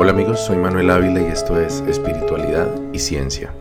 Hola 0.00 0.12
amigos, 0.12 0.38
soy 0.38 0.56
Manuel 0.58 0.92
Ávila 0.92 1.20
y 1.20 1.24
esto 1.24 1.60
es 1.60 1.80
Espiritualidad 1.80 2.72
y 2.92 3.00
Ciencia. 3.00 3.52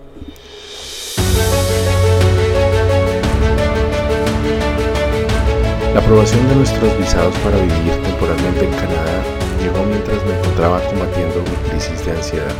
La 5.96 6.00
aprobación 6.00 6.47
de 6.47 6.55
nuestros 6.58 6.96
visados 7.00 7.36
para 7.40 7.58
vivir 7.58 7.92
temporalmente 8.04 8.65
en 8.65 8.72
Canadá 8.72 9.23
llegó 9.63 9.83
mientras 9.83 10.23
me 10.28 10.37
encontraba 10.37 10.79
combatiendo 10.87 11.42
mi 11.42 11.69
crisis 11.72 12.05
de 12.05 12.12
ansiedad. 12.12 12.56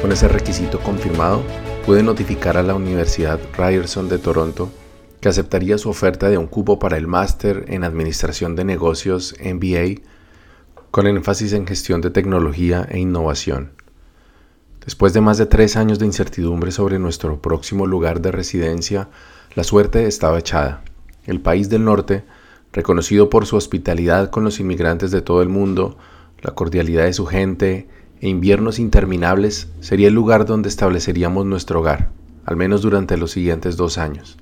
Con 0.00 0.10
ese 0.10 0.28
requisito 0.28 0.80
confirmado, 0.80 1.42
pude 1.84 2.02
notificar 2.02 2.56
a 2.56 2.62
la 2.62 2.74
Universidad 2.74 3.38
Ryerson 3.58 4.08
de 4.08 4.16
Toronto 4.16 4.70
que 5.20 5.28
aceptaría 5.28 5.76
su 5.76 5.90
oferta 5.90 6.30
de 6.30 6.38
un 6.38 6.46
cupo 6.46 6.78
para 6.78 6.96
el 6.96 7.06
máster 7.06 7.66
en 7.68 7.84
Administración 7.84 8.56
de 8.56 8.64
Negocios 8.64 9.34
MBA 9.38 10.00
con 10.96 11.06
énfasis 11.06 11.52
en 11.52 11.66
gestión 11.66 12.00
de 12.00 12.08
tecnología 12.08 12.88
e 12.90 12.98
innovación. 12.98 13.72
Después 14.82 15.12
de 15.12 15.20
más 15.20 15.36
de 15.36 15.44
tres 15.44 15.76
años 15.76 15.98
de 15.98 16.06
incertidumbre 16.06 16.72
sobre 16.72 16.98
nuestro 16.98 17.42
próximo 17.42 17.86
lugar 17.86 18.22
de 18.22 18.32
residencia, 18.32 19.10
la 19.54 19.62
suerte 19.62 20.06
estaba 20.06 20.38
echada. 20.38 20.82
El 21.26 21.42
país 21.42 21.68
del 21.68 21.84
norte, 21.84 22.24
reconocido 22.72 23.28
por 23.28 23.44
su 23.44 23.56
hospitalidad 23.56 24.30
con 24.30 24.42
los 24.42 24.58
inmigrantes 24.58 25.10
de 25.10 25.20
todo 25.20 25.42
el 25.42 25.50
mundo, 25.50 25.98
la 26.40 26.54
cordialidad 26.54 27.04
de 27.04 27.12
su 27.12 27.26
gente 27.26 27.88
e 28.22 28.30
inviernos 28.30 28.78
interminables, 28.78 29.68
sería 29.80 30.08
el 30.08 30.14
lugar 30.14 30.46
donde 30.46 30.70
estableceríamos 30.70 31.44
nuestro 31.44 31.80
hogar, 31.80 32.08
al 32.46 32.56
menos 32.56 32.80
durante 32.80 33.18
los 33.18 33.32
siguientes 33.32 33.76
dos 33.76 33.98
años. 33.98 34.38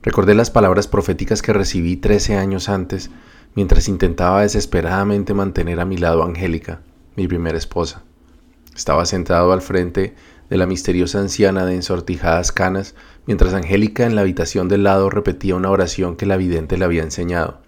Recordé 0.00 0.36
las 0.36 0.52
palabras 0.52 0.86
proféticas 0.86 1.42
que 1.42 1.52
recibí 1.52 1.96
trece 1.96 2.36
años 2.36 2.68
antes 2.68 3.10
mientras 3.54 3.88
intentaba 3.88 4.42
desesperadamente 4.42 5.34
mantener 5.34 5.80
a 5.80 5.84
mi 5.84 5.96
lado 5.96 6.22
a 6.22 6.26
Angélica, 6.26 6.80
mi 7.16 7.28
primera 7.28 7.56
esposa. 7.56 8.02
Estaba 8.74 9.06
sentado 9.06 9.52
al 9.52 9.62
frente 9.62 10.14
de 10.50 10.56
la 10.56 10.66
misteriosa 10.66 11.20
anciana 11.20 11.64
de 11.64 11.74
ensortijadas 11.74 12.52
canas, 12.52 12.94
mientras 13.26 13.54
Angélica 13.54 14.04
en 14.04 14.14
la 14.14 14.22
habitación 14.22 14.68
del 14.68 14.82
lado 14.82 15.10
repetía 15.10 15.54
una 15.54 15.70
oración 15.70 16.16
que 16.16 16.26
la 16.26 16.36
vidente 16.36 16.76
le 16.76 16.84
había 16.84 17.02
enseñado. 17.02 17.60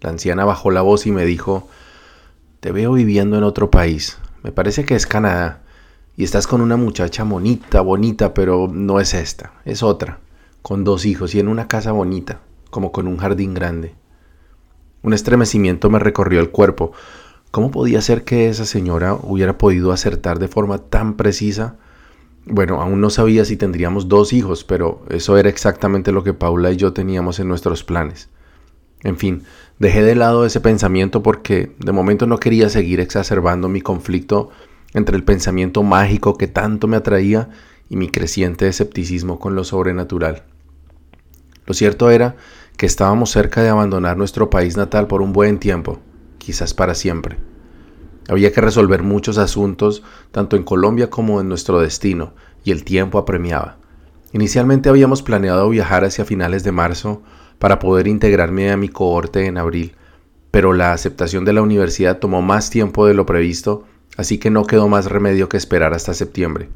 La 0.00 0.10
anciana 0.10 0.44
bajó 0.44 0.70
la 0.70 0.82
voz 0.82 1.06
y 1.06 1.10
me 1.10 1.24
dijo, 1.24 1.68
Te 2.60 2.72
veo 2.72 2.92
viviendo 2.92 3.38
en 3.38 3.44
otro 3.44 3.70
país, 3.70 4.18
me 4.42 4.52
parece 4.52 4.84
que 4.84 4.94
es 4.94 5.06
Canadá, 5.06 5.62
y 6.16 6.24
estás 6.24 6.46
con 6.46 6.60
una 6.60 6.76
muchacha 6.76 7.24
bonita, 7.24 7.80
bonita, 7.80 8.34
pero 8.34 8.68
no 8.70 9.00
es 9.00 9.14
esta, 9.14 9.54
es 9.64 9.82
otra, 9.82 10.20
con 10.60 10.84
dos 10.84 11.06
hijos 11.06 11.34
y 11.34 11.40
en 11.40 11.48
una 11.48 11.68
casa 11.68 11.92
bonita, 11.92 12.40
como 12.70 12.92
con 12.92 13.06
un 13.06 13.16
jardín 13.16 13.54
grande. 13.54 13.94
Un 15.02 15.14
estremecimiento 15.14 15.90
me 15.90 15.98
recorrió 15.98 16.40
el 16.40 16.50
cuerpo. 16.50 16.92
¿Cómo 17.50 17.70
podía 17.70 18.00
ser 18.00 18.24
que 18.24 18.48
esa 18.48 18.64
señora 18.64 19.14
hubiera 19.14 19.58
podido 19.58 19.92
acertar 19.92 20.38
de 20.38 20.48
forma 20.48 20.78
tan 20.78 21.14
precisa? 21.16 21.76
Bueno, 22.46 22.80
aún 22.80 23.00
no 23.00 23.10
sabía 23.10 23.44
si 23.44 23.56
tendríamos 23.56 24.08
dos 24.08 24.32
hijos, 24.32 24.64
pero 24.64 25.04
eso 25.10 25.36
era 25.36 25.48
exactamente 25.48 26.12
lo 26.12 26.24
que 26.24 26.34
Paula 26.34 26.72
y 26.72 26.76
yo 26.76 26.92
teníamos 26.92 27.40
en 27.40 27.48
nuestros 27.48 27.84
planes. 27.84 28.30
En 29.02 29.16
fin, 29.16 29.42
dejé 29.78 30.02
de 30.02 30.14
lado 30.14 30.46
ese 30.46 30.60
pensamiento 30.60 31.22
porque 31.22 31.74
de 31.78 31.92
momento 31.92 32.26
no 32.26 32.38
quería 32.38 32.68
seguir 32.68 33.00
exacerbando 33.00 33.68
mi 33.68 33.80
conflicto 33.80 34.50
entre 34.94 35.16
el 35.16 35.24
pensamiento 35.24 35.82
mágico 35.82 36.36
que 36.36 36.46
tanto 36.46 36.86
me 36.86 36.96
atraía 36.96 37.48
y 37.88 37.96
mi 37.96 38.08
creciente 38.08 38.68
escepticismo 38.68 39.38
con 39.38 39.54
lo 39.54 39.64
sobrenatural. 39.64 40.44
Lo 41.66 41.74
cierto 41.74 42.10
era 42.10 42.36
que 42.76 42.86
estábamos 42.86 43.30
cerca 43.30 43.62
de 43.62 43.68
abandonar 43.68 44.16
nuestro 44.16 44.50
país 44.50 44.76
natal 44.76 45.06
por 45.06 45.22
un 45.22 45.32
buen 45.32 45.58
tiempo, 45.58 46.00
quizás 46.38 46.74
para 46.74 46.94
siempre. 46.94 47.38
Había 48.28 48.52
que 48.52 48.60
resolver 48.60 49.02
muchos 49.02 49.38
asuntos, 49.38 50.02
tanto 50.30 50.56
en 50.56 50.62
Colombia 50.62 51.10
como 51.10 51.40
en 51.40 51.48
nuestro 51.48 51.80
destino, 51.80 52.34
y 52.64 52.70
el 52.70 52.84
tiempo 52.84 53.18
apremiaba. 53.18 53.78
Inicialmente 54.32 54.88
habíamos 54.88 55.22
planeado 55.22 55.68
viajar 55.68 56.04
hacia 56.04 56.24
finales 56.24 56.64
de 56.64 56.72
marzo 56.72 57.22
para 57.58 57.78
poder 57.78 58.06
integrarme 58.08 58.70
a 58.70 58.76
mi 58.76 58.88
cohorte 58.88 59.46
en 59.46 59.58
abril, 59.58 59.94
pero 60.50 60.72
la 60.72 60.92
aceptación 60.92 61.44
de 61.44 61.52
la 61.52 61.62
universidad 61.62 62.18
tomó 62.18 62.42
más 62.42 62.70
tiempo 62.70 63.06
de 63.06 63.14
lo 63.14 63.26
previsto, 63.26 63.84
así 64.16 64.38
que 64.38 64.50
no 64.50 64.64
quedó 64.64 64.88
más 64.88 65.06
remedio 65.06 65.48
que 65.48 65.56
esperar 65.56 65.94
hasta 65.94 66.14
septiembre. 66.14 66.68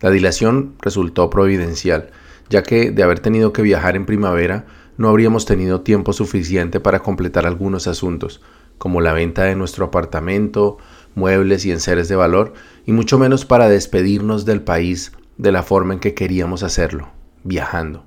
La 0.00 0.10
dilación 0.10 0.74
resultó 0.80 1.30
providencial, 1.30 2.10
ya 2.48 2.62
que 2.62 2.90
de 2.90 3.02
haber 3.02 3.20
tenido 3.20 3.52
que 3.52 3.62
viajar 3.62 3.94
en 3.96 4.06
primavera, 4.06 4.66
no 4.96 5.08
habríamos 5.08 5.46
tenido 5.46 5.80
tiempo 5.80 6.12
suficiente 6.12 6.80
para 6.80 7.00
completar 7.00 7.46
algunos 7.46 7.86
asuntos, 7.86 8.40
como 8.78 9.00
la 9.00 9.12
venta 9.12 9.44
de 9.44 9.56
nuestro 9.56 9.86
apartamento, 9.86 10.78
muebles 11.14 11.64
y 11.64 11.70
enseres 11.70 12.08
de 12.08 12.16
valor, 12.16 12.52
y 12.86 12.92
mucho 12.92 13.18
menos 13.18 13.44
para 13.44 13.68
despedirnos 13.68 14.44
del 14.44 14.62
país 14.62 15.12
de 15.38 15.52
la 15.52 15.62
forma 15.62 15.94
en 15.94 16.00
que 16.00 16.14
queríamos 16.14 16.62
hacerlo, 16.62 17.08
viajando. 17.44 18.04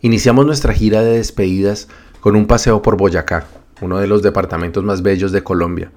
Iniciamos 0.00 0.46
nuestra 0.46 0.74
gira 0.74 1.02
de 1.02 1.16
despedidas 1.16 1.88
con 2.20 2.36
un 2.36 2.46
paseo 2.46 2.82
por 2.82 2.96
Boyacá, 2.96 3.46
uno 3.80 3.98
de 3.98 4.06
los 4.06 4.22
departamentos 4.22 4.84
más 4.84 5.02
bellos 5.02 5.32
de 5.32 5.42
Colombia. 5.42 5.92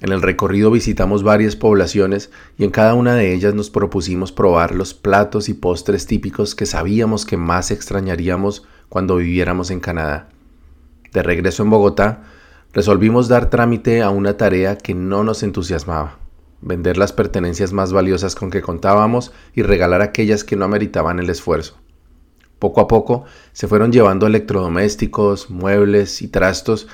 En 0.00 0.12
el 0.12 0.22
recorrido 0.22 0.70
visitamos 0.70 1.22
varias 1.22 1.56
poblaciones 1.56 2.30
y 2.56 2.64
en 2.64 2.70
cada 2.70 2.94
una 2.94 3.14
de 3.14 3.34
ellas 3.34 3.54
nos 3.54 3.68
propusimos 3.68 4.32
probar 4.32 4.74
los 4.74 4.94
platos 4.94 5.50
y 5.50 5.54
postres 5.54 6.06
típicos 6.06 6.54
que 6.54 6.64
sabíamos 6.64 7.26
que 7.26 7.36
más 7.36 7.70
extrañaríamos 7.70 8.66
cuando 8.88 9.16
viviéramos 9.16 9.70
en 9.70 9.80
Canadá. 9.80 10.30
De 11.12 11.22
regreso 11.22 11.62
en 11.62 11.70
Bogotá, 11.70 12.22
resolvimos 12.72 13.28
dar 13.28 13.50
trámite 13.50 14.00
a 14.00 14.08
una 14.08 14.38
tarea 14.38 14.78
que 14.78 14.94
no 14.94 15.22
nos 15.22 15.42
entusiasmaba, 15.42 16.18
vender 16.62 16.96
las 16.96 17.12
pertenencias 17.12 17.74
más 17.74 17.92
valiosas 17.92 18.34
con 18.34 18.50
que 18.50 18.62
contábamos 18.62 19.32
y 19.54 19.62
regalar 19.62 20.00
aquellas 20.00 20.44
que 20.44 20.56
no 20.56 20.64
ameritaban 20.64 21.18
el 21.18 21.28
esfuerzo. 21.28 21.76
Poco 22.58 22.80
a 22.80 22.88
poco 22.88 23.24
se 23.52 23.68
fueron 23.68 23.92
llevando 23.92 24.26
electrodomésticos, 24.26 25.50
muebles 25.50 26.22
y 26.22 26.28
trastos 26.28 26.88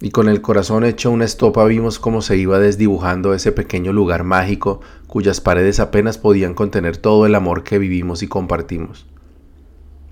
y 0.00 0.10
con 0.10 0.28
el 0.28 0.40
corazón 0.40 0.84
hecho 0.84 1.10
una 1.10 1.24
estopa 1.24 1.64
vimos 1.64 1.98
cómo 1.98 2.22
se 2.22 2.36
iba 2.36 2.58
desdibujando 2.58 3.34
ese 3.34 3.50
pequeño 3.50 3.92
lugar 3.92 4.22
mágico 4.22 4.80
cuyas 5.08 5.40
paredes 5.40 5.80
apenas 5.80 6.18
podían 6.18 6.54
contener 6.54 6.96
todo 6.96 7.26
el 7.26 7.34
amor 7.34 7.64
que 7.64 7.78
vivimos 7.78 8.22
y 8.22 8.28
compartimos. 8.28 9.06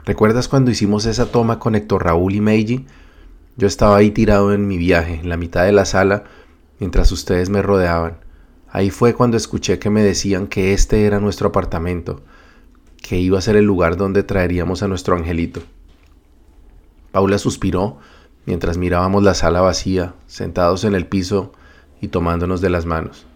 ¿Recuerdas 0.04 0.48
cuando 0.48 0.70
hicimos 0.70 1.06
esa 1.06 1.26
toma 1.26 1.58
con 1.58 1.74
Héctor 1.74 2.04
Raúl 2.04 2.34
y 2.34 2.40
Meiji? 2.40 2.86
Yo 3.56 3.66
estaba 3.66 3.96
ahí 3.96 4.10
tirado 4.10 4.52
en 4.52 4.66
mi 4.66 4.76
viaje, 4.76 5.20
en 5.20 5.28
la 5.28 5.36
mitad 5.36 5.64
de 5.64 5.72
la 5.72 5.84
sala, 5.84 6.24
mientras 6.78 7.10
ustedes 7.12 7.48
me 7.48 7.62
rodeaban. 7.62 8.18
Ahí 8.70 8.90
fue 8.90 9.14
cuando 9.14 9.36
escuché 9.36 9.78
que 9.78 9.90
me 9.90 10.02
decían 10.02 10.48
que 10.48 10.72
este 10.72 11.06
era 11.06 11.20
nuestro 11.20 11.48
apartamento, 11.48 12.22
que 13.02 13.18
iba 13.18 13.38
a 13.38 13.42
ser 13.42 13.56
el 13.56 13.64
lugar 13.64 13.96
donde 13.96 14.22
traeríamos 14.22 14.82
a 14.82 14.88
nuestro 14.88 15.16
angelito. 15.16 15.62
Paula 17.12 17.38
suspiró 17.38 17.98
mientras 18.46 18.78
mirábamos 18.78 19.22
la 19.22 19.34
sala 19.34 19.60
vacía, 19.60 20.14
sentados 20.26 20.84
en 20.84 20.94
el 20.94 21.06
piso 21.06 21.52
y 22.00 22.08
tomándonos 22.08 22.60
de 22.60 22.70
las 22.70 22.86
manos. 22.86 23.26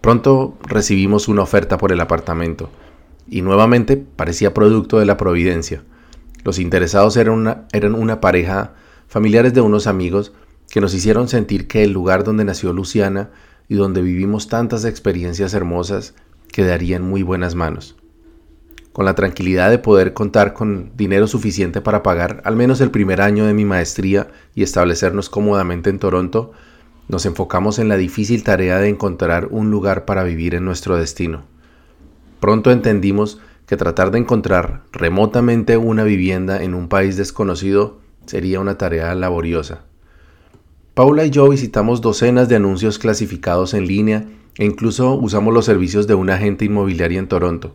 Pronto 0.00 0.56
recibimos 0.62 1.28
una 1.28 1.42
oferta 1.42 1.76
por 1.76 1.92
el 1.92 2.00
apartamento, 2.00 2.70
y 3.28 3.42
nuevamente 3.42 3.96
parecía 3.96 4.54
producto 4.54 4.98
de 4.98 5.06
la 5.06 5.16
providencia. 5.16 5.82
Los 6.44 6.58
interesados 6.58 7.16
eran 7.16 7.34
una, 7.34 7.64
eran 7.72 7.94
una 7.94 8.20
pareja, 8.20 8.74
familiares 9.08 9.54
de 9.54 9.60
unos 9.60 9.86
amigos, 9.86 10.32
que 10.70 10.80
nos 10.80 10.94
hicieron 10.94 11.28
sentir 11.28 11.66
que 11.66 11.84
el 11.84 11.92
lugar 11.92 12.24
donde 12.24 12.44
nació 12.44 12.72
Luciana 12.72 13.30
y 13.68 13.74
donde 13.74 14.02
vivimos 14.02 14.48
tantas 14.48 14.84
experiencias 14.84 15.54
hermosas 15.54 16.14
quedaría 16.48 16.96
en 16.96 17.02
muy 17.02 17.22
buenas 17.22 17.54
manos 17.54 17.96
con 18.94 19.04
la 19.04 19.16
tranquilidad 19.16 19.70
de 19.70 19.80
poder 19.80 20.14
contar 20.14 20.54
con 20.54 20.92
dinero 20.96 21.26
suficiente 21.26 21.80
para 21.80 22.04
pagar 22.04 22.40
al 22.44 22.54
menos 22.54 22.80
el 22.80 22.92
primer 22.92 23.20
año 23.20 23.44
de 23.44 23.52
mi 23.52 23.64
maestría 23.64 24.28
y 24.54 24.62
establecernos 24.62 25.28
cómodamente 25.28 25.90
en 25.90 25.98
Toronto, 25.98 26.52
nos 27.08 27.26
enfocamos 27.26 27.80
en 27.80 27.88
la 27.88 27.96
difícil 27.96 28.44
tarea 28.44 28.78
de 28.78 28.88
encontrar 28.88 29.48
un 29.50 29.68
lugar 29.72 30.04
para 30.04 30.22
vivir 30.22 30.54
en 30.54 30.64
nuestro 30.64 30.96
destino. 30.96 31.42
Pronto 32.38 32.70
entendimos 32.70 33.40
que 33.66 33.76
tratar 33.76 34.12
de 34.12 34.18
encontrar 34.18 34.82
remotamente 34.92 35.76
una 35.76 36.04
vivienda 36.04 36.62
en 36.62 36.72
un 36.72 36.88
país 36.88 37.16
desconocido 37.16 37.98
sería 38.26 38.60
una 38.60 38.78
tarea 38.78 39.12
laboriosa. 39.16 39.86
Paula 40.94 41.24
y 41.24 41.30
yo 41.30 41.48
visitamos 41.48 42.00
docenas 42.00 42.48
de 42.48 42.54
anuncios 42.54 43.00
clasificados 43.00 43.74
en 43.74 43.88
línea 43.88 44.24
e 44.56 44.64
incluso 44.64 45.14
usamos 45.14 45.52
los 45.52 45.64
servicios 45.64 46.06
de 46.06 46.14
una 46.14 46.34
agente 46.34 46.64
inmobiliaria 46.64 47.18
en 47.18 47.26
Toronto 47.26 47.74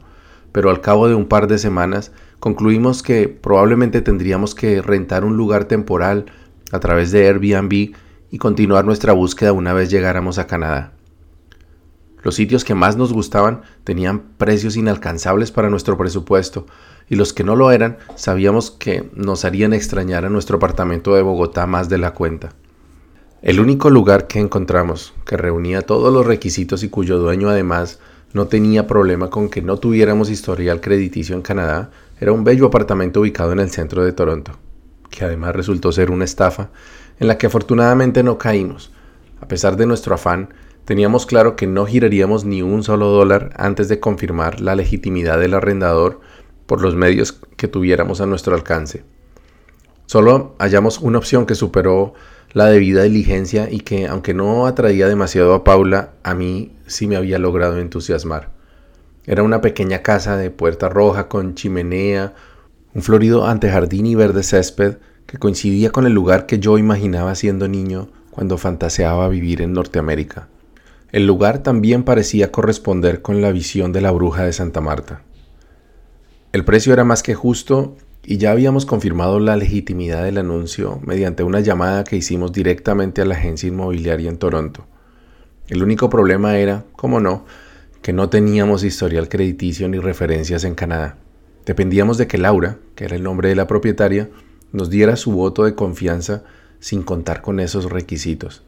pero 0.51 0.69
al 0.69 0.81
cabo 0.81 1.07
de 1.07 1.15
un 1.15 1.25
par 1.25 1.47
de 1.47 1.57
semanas 1.57 2.11
concluimos 2.39 3.03
que 3.03 3.27
probablemente 3.27 4.01
tendríamos 4.01 4.55
que 4.55 4.81
rentar 4.81 5.25
un 5.25 5.37
lugar 5.37 5.65
temporal 5.65 6.25
a 6.71 6.79
través 6.79 7.11
de 7.11 7.27
Airbnb 7.27 7.93
y 8.31 8.37
continuar 8.37 8.85
nuestra 8.85 9.13
búsqueda 9.13 9.53
una 9.53 9.73
vez 9.73 9.89
llegáramos 9.89 10.37
a 10.37 10.47
Canadá. 10.47 10.93
Los 12.21 12.35
sitios 12.35 12.65
que 12.65 12.75
más 12.75 12.97
nos 12.97 13.13
gustaban 13.13 13.61
tenían 13.83 14.21
precios 14.37 14.75
inalcanzables 14.75 15.51
para 15.51 15.69
nuestro 15.69 15.97
presupuesto 15.97 16.65
y 17.09 17.15
los 17.15 17.33
que 17.33 17.43
no 17.43 17.55
lo 17.55 17.71
eran 17.71 17.97
sabíamos 18.15 18.71
que 18.71 19.09
nos 19.15 19.45
harían 19.45 19.73
extrañar 19.73 20.25
a 20.25 20.29
nuestro 20.29 20.57
apartamento 20.57 21.15
de 21.15 21.21
Bogotá 21.21 21.65
más 21.65 21.87
de 21.89 21.97
la 21.97 22.13
cuenta. 22.13 22.53
El 23.41 23.61
único 23.61 23.89
lugar 23.89 24.27
que 24.27 24.39
encontramos 24.39 25.13
que 25.25 25.37
reunía 25.37 25.81
todos 25.81 26.13
los 26.13 26.25
requisitos 26.25 26.83
y 26.83 26.89
cuyo 26.89 27.19
dueño 27.19 27.49
además 27.49 27.99
no 28.33 28.47
tenía 28.47 28.87
problema 28.87 29.29
con 29.29 29.49
que 29.49 29.61
no 29.61 29.77
tuviéramos 29.77 30.29
historial 30.29 30.81
crediticio 30.81 31.35
en 31.35 31.41
Canadá 31.41 31.89
era 32.19 32.31
un 32.31 32.43
bello 32.43 32.67
apartamento 32.67 33.21
ubicado 33.21 33.53
en 33.53 33.59
el 33.59 33.69
centro 33.69 34.03
de 34.03 34.11
Toronto, 34.11 34.51
que 35.09 35.25
además 35.25 35.55
resultó 35.55 35.91
ser 35.91 36.11
una 36.11 36.25
estafa 36.25 36.69
en 37.19 37.27
la 37.27 37.37
que 37.37 37.47
afortunadamente 37.47 38.23
no 38.23 38.37
caímos. 38.37 38.91
A 39.41 39.47
pesar 39.47 39.77
de 39.77 39.85
nuestro 39.85 40.15
afán, 40.15 40.53
teníamos 40.85 41.25
claro 41.25 41.55
que 41.55 41.67
no 41.67 41.85
giraríamos 41.85 42.45
ni 42.45 42.61
un 42.61 42.83
solo 42.83 43.07
dólar 43.07 43.51
antes 43.55 43.87
de 43.89 43.99
confirmar 43.99 44.61
la 44.61 44.75
legitimidad 44.75 45.39
del 45.39 45.53
arrendador 45.53 46.19
por 46.65 46.81
los 46.81 46.95
medios 46.95 47.39
que 47.57 47.67
tuviéramos 47.67 48.21
a 48.21 48.25
nuestro 48.25 48.55
alcance. 48.55 49.03
Solo 50.05 50.55
hallamos 50.59 50.99
una 50.99 51.19
opción 51.19 51.45
que 51.45 51.55
superó 51.55 52.13
la 52.53 52.65
debida 52.65 53.03
diligencia 53.03 53.69
y 53.69 53.79
que, 53.79 54.07
aunque 54.07 54.33
no 54.33 54.65
atraía 54.65 55.07
demasiado 55.07 55.53
a 55.53 55.63
Paula, 55.63 56.11
a 56.23 56.33
mí 56.33 56.71
sí 56.87 57.07
me 57.07 57.15
había 57.15 57.39
logrado 57.39 57.77
entusiasmar. 57.79 58.49
Era 59.25 59.43
una 59.43 59.61
pequeña 59.61 60.01
casa 60.01 60.37
de 60.37 60.49
puerta 60.49 60.89
roja 60.89 61.27
con 61.27 61.53
chimenea, 61.55 62.33
un 62.93 63.03
florido 63.03 63.45
antejardín 63.45 64.07
y 64.07 64.15
verde 64.15 64.43
césped 64.43 64.97
que 65.27 65.37
coincidía 65.37 65.91
con 65.91 66.07
el 66.07 66.13
lugar 66.13 66.47
que 66.47 66.57
yo 66.57 66.79
imaginaba 66.79 67.35
siendo 67.35 67.67
niño 67.67 68.09
cuando 68.31 68.57
fantaseaba 68.57 69.29
vivir 69.29 69.61
en 69.61 69.73
Norteamérica. 69.73 70.47
El 71.11 71.27
lugar 71.27 71.59
también 71.59 72.03
parecía 72.03 72.51
corresponder 72.51 73.21
con 73.21 73.41
la 73.41 73.51
visión 73.51 73.91
de 73.91 74.01
la 74.01 74.11
bruja 74.11 74.43
de 74.43 74.53
Santa 74.53 74.81
Marta. 74.81 75.21
El 76.51 76.65
precio 76.65 76.93
era 76.93 77.03
más 77.03 77.21
que 77.21 77.35
justo 77.35 77.95
y 78.29 78.37
ya 78.37 78.51
habíamos 78.51 78.85
confirmado 78.85 79.39
la 79.39 79.57
legitimidad 79.57 80.23
del 80.23 80.37
anuncio 80.37 80.99
mediante 81.03 81.41
una 81.41 81.61
llamada 81.61 82.03
que 82.03 82.15
hicimos 82.15 82.53
directamente 82.53 83.23
a 83.23 83.25
la 83.25 83.33
agencia 83.33 83.67
inmobiliaria 83.67 84.29
en 84.29 84.37
Toronto. 84.37 84.85
El 85.67 85.81
único 85.81 86.11
problema 86.11 86.55
era, 86.59 86.85
como 86.95 87.19
no, 87.19 87.45
que 88.03 88.13
no 88.13 88.29
teníamos 88.29 88.83
historial 88.83 89.29
crediticio 89.29 89.89
ni 89.89 89.97
referencias 89.97 90.63
en 90.63 90.75
Canadá. 90.75 91.17
Dependíamos 91.65 92.19
de 92.19 92.27
que 92.27 92.37
Laura, 92.37 92.77
que 92.93 93.05
era 93.05 93.15
el 93.15 93.23
nombre 93.23 93.49
de 93.49 93.55
la 93.55 93.65
propietaria, 93.65 94.29
nos 94.73 94.91
diera 94.91 95.15
su 95.15 95.31
voto 95.31 95.63
de 95.63 95.73
confianza 95.73 96.43
sin 96.79 97.01
contar 97.01 97.41
con 97.41 97.59
esos 97.59 97.91
requisitos. 97.91 98.61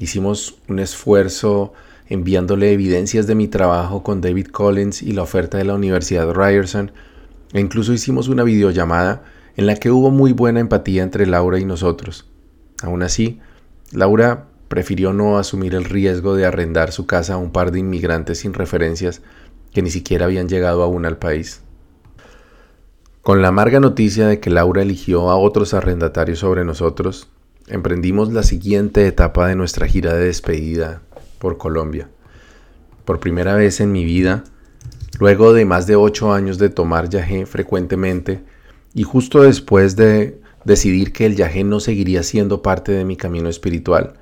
Hicimos 0.00 0.58
un 0.66 0.80
esfuerzo 0.80 1.74
enviándole 2.08 2.72
evidencias 2.72 3.28
de 3.28 3.36
mi 3.36 3.46
trabajo 3.46 4.02
con 4.02 4.20
David 4.20 4.48
Collins 4.48 5.00
y 5.00 5.12
la 5.12 5.22
oferta 5.22 5.58
de 5.58 5.64
la 5.64 5.74
Universidad 5.74 6.34
Ryerson 6.34 6.90
e 7.52 7.60
incluso 7.60 7.92
hicimos 7.92 8.28
una 8.28 8.44
videollamada 8.44 9.24
en 9.56 9.66
la 9.66 9.76
que 9.76 9.90
hubo 9.90 10.10
muy 10.10 10.32
buena 10.32 10.60
empatía 10.60 11.02
entre 11.02 11.26
Laura 11.26 11.58
y 11.58 11.64
nosotros. 11.64 12.28
Aún 12.82 13.02
así, 13.02 13.40
Laura 13.92 14.46
prefirió 14.68 15.12
no 15.12 15.38
asumir 15.38 15.74
el 15.74 15.84
riesgo 15.84 16.36
de 16.36 16.46
arrendar 16.46 16.92
su 16.92 17.06
casa 17.06 17.34
a 17.34 17.38
un 17.38 17.50
par 17.50 17.72
de 17.72 17.80
inmigrantes 17.80 18.38
sin 18.38 18.54
referencias 18.54 19.20
que 19.72 19.82
ni 19.82 19.90
siquiera 19.90 20.26
habían 20.26 20.48
llegado 20.48 20.82
aún 20.82 21.06
al 21.06 21.18
país. 21.18 21.62
Con 23.22 23.42
la 23.42 23.48
amarga 23.48 23.80
noticia 23.80 24.28
de 24.28 24.40
que 24.40 24.48
Laura 24.48 24.82
eligió 24.82 25.28
a 25.28 25.36
otros 25.36 25.74
arrendatarios 25.74 26.38
sobre 26.38 26.64
nosotros, 26.64 27.28
emprendimos 27.66 28.32
la 28.32 28.42
siguiente 28.42 29.06
etapa 29.06 29.46
de 29.46 29.56
nuestra 29.56 29.86
gira 29.86 30.14
de 30.14 30.24
despedida 30.24 31.02
por 31.38 31.58
Colombia. 31.58 32.08
Por 33.04 33.20
primera 33.20 33.54
vez 33.54 33.80
en 33.80 33.92
mi 33.92 34.04
vida, 34.04 34.44
Luego 35.20 35.52
de 35.52 35.66
más 35.66 35.86
de 35.86 35.96
ocho 35.96 36.32
años 36.32 36.56
de 36.56 36.70
tomar 36.70 37.10
yagé 37.10 37.44
frecuentemente 37.44 38.42
y 38.94 39.02
justo 39.02 39.42
después 39.42 39.94
de 39.94 40.40
decidir 40.64 41.12
que 41.12 41.26
el 41.26 41.36
yagé 41.36 41.62
no 41.62 41.78
seguiría 41.78 42.22
siendo 42.22 42.62
parte 42.62 42.92
de 42.92 43.04
mi 43.04 43.18
camino 43.18 43.50
espiritual, 43.50 44.14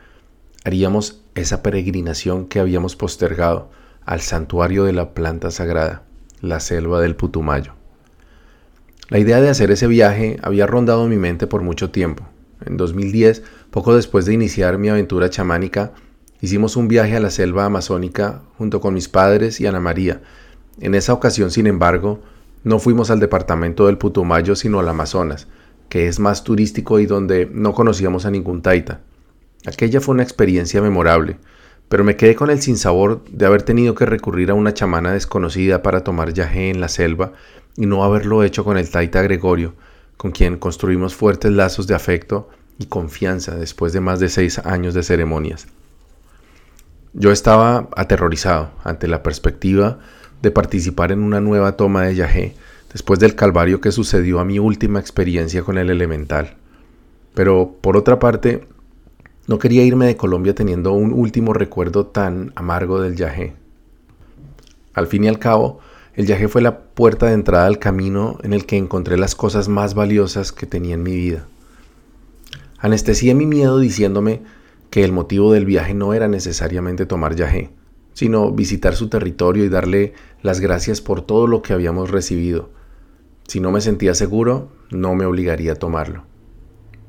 haríamos 0.65 1.21
esa 1.37 1.63
peregrinación 1.63 2.47
que 2.47 2.59
habíamos 2.59 2.97
postergado 2.97 3.71
al 4.05 4.23
santuario 4.23 4.83
de 4.85 4.93
la 4.93 5.15
planta 5.15 5.53
sagrada, 5.53 6.03
la 6.41 6.59
selva 6.59 7.01
del 7.01 7.15
Putumayo. 7.15 7.75
La 9.09 9.21
idea 9.21 9.41
de 9.41 9.51
hacer 9.51 9.71
ese 9.71 9.87
viaje 9.87 10.41
había 10.43 10.67
rondado 10.67 11.07
mi 11.07 11.17
mente 11.17 11.47
por 11.47 11.63
mucho 11.63 11.91
tiempo. 11.93 12.27
En 12.67 12.77
2010, 12.77 13.45
poco 13.71 13.95
después 13.95 14.27
de 14.27 14.35
iniciar 14.35 14.79
mi 14.79 14.89
aventura 14.89 15.31
chamánica, 15.31 15.93
hicimos 16.41 16.75
un 16.75 16.89
viaje 16.89 17.15
a 17.15 17.21
la 17.21 17.31
selva 17.31 17.67
amazónica 17.67 18.43
junto 18.57 18.81
con 18.81 18.95
mis 18.95 19.09
padres 19.09 19.61
y 19.61 19.67
Ana 19.69 19.79
María, 19.79 20.23
en 20.81 20.95
esa 20.95 21.13
ocasión, 21.13 21.51
sin 21.51 21.67
embargo, 21.67 22.21
no 22.65 22.79
fuimos 22.79 23.11
al 23.11 23.21
departamento 23.21 23.87
del 23.87 23.99
Putumayo, 23.99 24.57
sino 24.57 24.81
al 24.81 24.89
Amazonas, 24.89 25.47
que 25.89 26.09
es 26.09 26.21
más 26.21 26.45
turístico 26.45 26.99
y 27.01 27.07
donde 27.07 27.49
no 27.53 27.73
conocíamos 27.73 28.27
a 28.27 28.31
ningún 28.31 28.63
taita. 28.63 29.01
Aquella 29.67 30.01
fue 30.01 30.15
una 30.15 30.23
experiencia 30.23 30.81
memorable, 30.83 31.39
pero 31.89 32.05
me 32.05 32.17
quedé 32.17 32.35
con 32.35 32.51
el 32.51 32.61
sinsabor 32.61 33.25
de 33.31 33.47
haber 33.47 33.63
tenido 33.63 33.95
que 33.95 34.07
recurrir 34.07 34.51
a 34.51 34.55
una 34.55 34.75
chamana 34.75 35.13
desconocida 35.13 35.83
para 35.83 36.05
tomar 36.05 36.33
yagé 36.33 36.71
en 36.71 36.81
la 36.81 36.89
selva 36.89 37.33
y 37.77 37.87
no 37.87 38.05
haberlo 38.05 38.43
hecho 38.43 38.65
con 38.65 38.77
el 38.77 38.91
taita 38.91 39.23
Gregorio, 39.23 39.75
con 40.17 40.33
quien 40.33 40.59
construimos 40.59 41.15
fuertes 41.15 41.53
lazos 41.53 41.87
de 41.87 41.95
afecto 41.95 42.51
y 42.79 42.87
confianza 42.87 43.57
después 43.57 43.93
de 43.93 44.01
más 44.01 44.21
de 44.21 44.29
seis 44.29 44.59
años 44.59 44.95
de 44.95 45.03
ceremonias. 45.03 45.67
Yo 47.15 47.33
estaba 47.33 47.89
aterrorizado 47.97 48.71
ante 48.85 49.09
la 49.09 49.23
perspectiva 49.23 49.99
de 50.43 50.51
participar 50.51 51.13
en 51.13 51.23
una 51.23 51.41
nueva 51.41 51.77
toma 51.77 52.05
de 52.05 52.15
yagé 52.15 52.55
después 52.93 53.19
del 53.21 53.35
calvario 53.35 53.81
que 53.81 53.93
sucedió 53.93 54.41
a 54.41 54.45
mi 54.45 54.59
última 54.59 55.01
experiencia 55.01 55.63
con 55.63 55.79
el 55.79 55.91
elemental. 55.91 56.57
Pero 57.35 57.77
por 57.81 57.97
otra 57.97 58.19
parte, 58.19 58.67
no 59.47 59.59
quería 59.59 59.85
irme 59.85 60.07
de 60.07 60.17
Colombia 60.17 60.55
teniendo 60.55 60.93
un 60.93 61.13
último 61.13 61.53
recuerdo 61.53 62.07
tan 62.07 62.53
amargo 62.55 63.01
del 63.01 63.17
yagé. 63.17 63.55
Al 64.95 65.07
fin 65.07 65.25
y 65.25 65.29
al 65.29 65.39
cabo, 65.39 65.81
el 66.15 66.27
yagé 66.27 66.49
fue 66.49 66.63
la 66.63 66.81
puerta 66.81 67.27
de 67.27 67.35
entrada 67.35 67.67
al 67.67 67.79
camino 67.79 68.39
en 68.43 68.53
el 68.53 68.67
que 68.67 68.77
encontré 68.77 69.17
las 69.17 69.35
cosas 69.35 69.69
más 69.69 69.95
valiosas 69.95 70.53
que 70.53 70.67
tenía 70.67 70.95
en 70.95 71.03
mi 71.03 71.15
vida. 71.15 71.47
Anestesié 72.79 73.35
mi 73.35 73.47
miedo 73.47 73.79
diciéndome 73.79 74.43
que 74.91 75.05
el 75.05 75.13
motivo 75.13 75.53
del 75.53 75.65
viaje 75.65 75.95
no 75.95 76.15
era 76.15 76.29
necesariamente 76.29 77.07
tomar 77.07 77.37
yagé, 77.37 77.71
sino 78.15 78.51
visitar 78.51 78.97
su 78.97 79.09
territorio 79.09 79.65
y 79.65 79.69
darle 79.69 80.15
las 80.43 80.61
gracias 80.61 81.01
por 81.01 81.23
todo 81.23 81.47
lo 81.47 81.63
que 81.63 81.73
habíamos 81.73 82.11
recibido. 82.11 82.71
Si 83.47 83.61
no 83.61 83.71
me 83.71 83.81
sentía 83.81 84.15
seguro, 84.15 84.69
no 84.91 85.15
me 85.15 85.25
obligaría 85.25 85.73
a 85.73 85.77
tomarlo. 85.77 86.25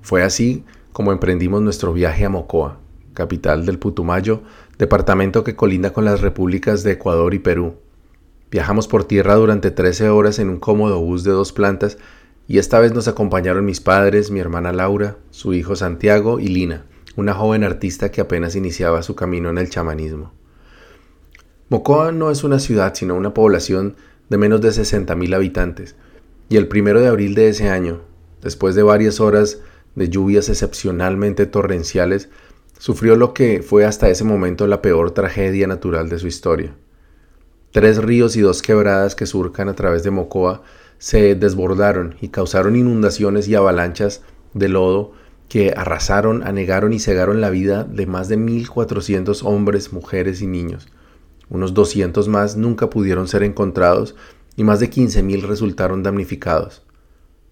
Fue 0.01 0.23
así 0.23 0.63
como 0.91 1.11
emprendimos 1.11 1.61
nuestro 1.61 1.93
viaje 1.93 2.25
a 2.25 2.29
Mocoa, 2.29 2.79
capital 3.13 3.65
del 3.65 3.79
Putumayo, 3.79 4.41
departamento 4.77 5.43
que 5.43 5.55
colinda 5.55 5.93
con 5.93 6.05
las 6.05 6.21
repúblicas 6.21 6.83
de 6.83 6.93
Ecuador 6.93 7.33
y 7.33 7.39
Perú. 7.39 7.75
Viajamos 8.51 8.87
por 8.87 9.03
tierra 9.03 9.35
durante 9.35 9.69
13 9.69 10.09
horas 10.09 10.39
en 10.39 10.49
un 10.49 10.57
cómodo 10.57 10.99
bus 10.99 11.23
de 11.23 11.31
dos 11.31 11.51
plantas 11.51 11.97
y 12.47 12.57
esta 12.57 12.79
vez 12.79 12.93
nos 12.93 13.07
acompañaron 13.07 13.65
mis 13.65 13.79
padres, 13.79 14.31
mi 14.31 14.39
hermana 14.39 14.73
Laura, 14.73 15.17
su 15.29 15.53
hijo 15.53 15.75
Santiago 15.75 16.39
y 16.39 16.47
Lina, 16.47 16.85
una 17.15 17.35
joven 17.35 17.63
artista 17.63 18.09
que 18.09 18.21
apenas 18.21 18.55
iniciaba 18.55 19.03
su 19.03 19.15
camino 19.15 19.49
en 19.51 19.59
el 19.59 19.69
chamanismo. 19.69 20.38
Mocoa 21.69 22.11
no 22.11 22.31
es 22.31 22.43
una 22.43 22.57
ciudad, 22.57 22.95
sino 22.95 23.13
una 23.13 23.35
población 23.35 23.95
de 24.27 24.37
menos 24.37 24.59
de 24.59 24.69
60.000 24.69 25.35
habitantes, 25.35 25.95
y 26.49 26.57
el 26.57 26.67
primero 26.67 26.99
de 26.99 27.07
abril 27.07 27.35
de 27.35 27.47
ese 27.49 27.69
año, 27.69 28.01
después 28.41 28.73
de 28.73 28.81
varias 28.81 29.19
horas 29.19 29.59
de 29.93 30.09
lluvias 30.09 30.49
excepcionalmente 30.49 31.45
torrenciales, 31.45 32.29
sufrió 32.79 33.15
lo 33.15 33.35
que 33.35 33.61
fue 33.61 33.85
hasta 33.85 34.09
ese 34.09 34.23
momento 34.23 34.65
la 34.65 34.81
peor 34.81 35.11
tragedia 35.11 35.67
natural 35.67 36.09
de 36.09 36.17
su 36.17 36.25
historia. 36.25 36.73
Tres 37.71 37.97
ríos 37.97 38.35
y 38.35 38.41
dos 38.41 38.63
quebradas 38.63 39.13
que 39.13 39.27
surcan 39.27 39.69
a 39.69 39.75
través 39.75 40.01
de 40.01 40.09
Mocoa 40.09 40.63
se 40.97 41.35
desbordaron 41.35 42.15
y 42.19 42.29
causaron 42.29 42.77
inundaciones 42.77 43.47
y 43.47 43.53
avalanchas 43.53 44.23
de 44.55 44.69
lodo 44.69 45.11
que 45.47 45.73
arrasaron, 45.77 46.41
anegaron 46.41 46.93
y 46.93 46.99
cegaron 46.99 47.41
la 47.41 47.51
vida 47.51 47.83
de 47.83 48.07
más 48.07 48.27
de 48.27 48.39
1.400 48.39 49.43
hombres, 49.43 49.93
mujeres 49.93 50.41
y 50.41 50.47
niños. 50.47 50.87
Unos 51.49 51.73
200 51.73 52.27
más 52.27 52.55
nunca 52.55 52.89
pudieron 52.89 53.27
ser 53.27 53.43
encontrados 53.43 54.15
y 54.55 54.63
más 54.63 54.79
de 54.79 54.89
15.000 54.89 55.41
resultaron 55.43 56.03
damnificados. 56.03 56.83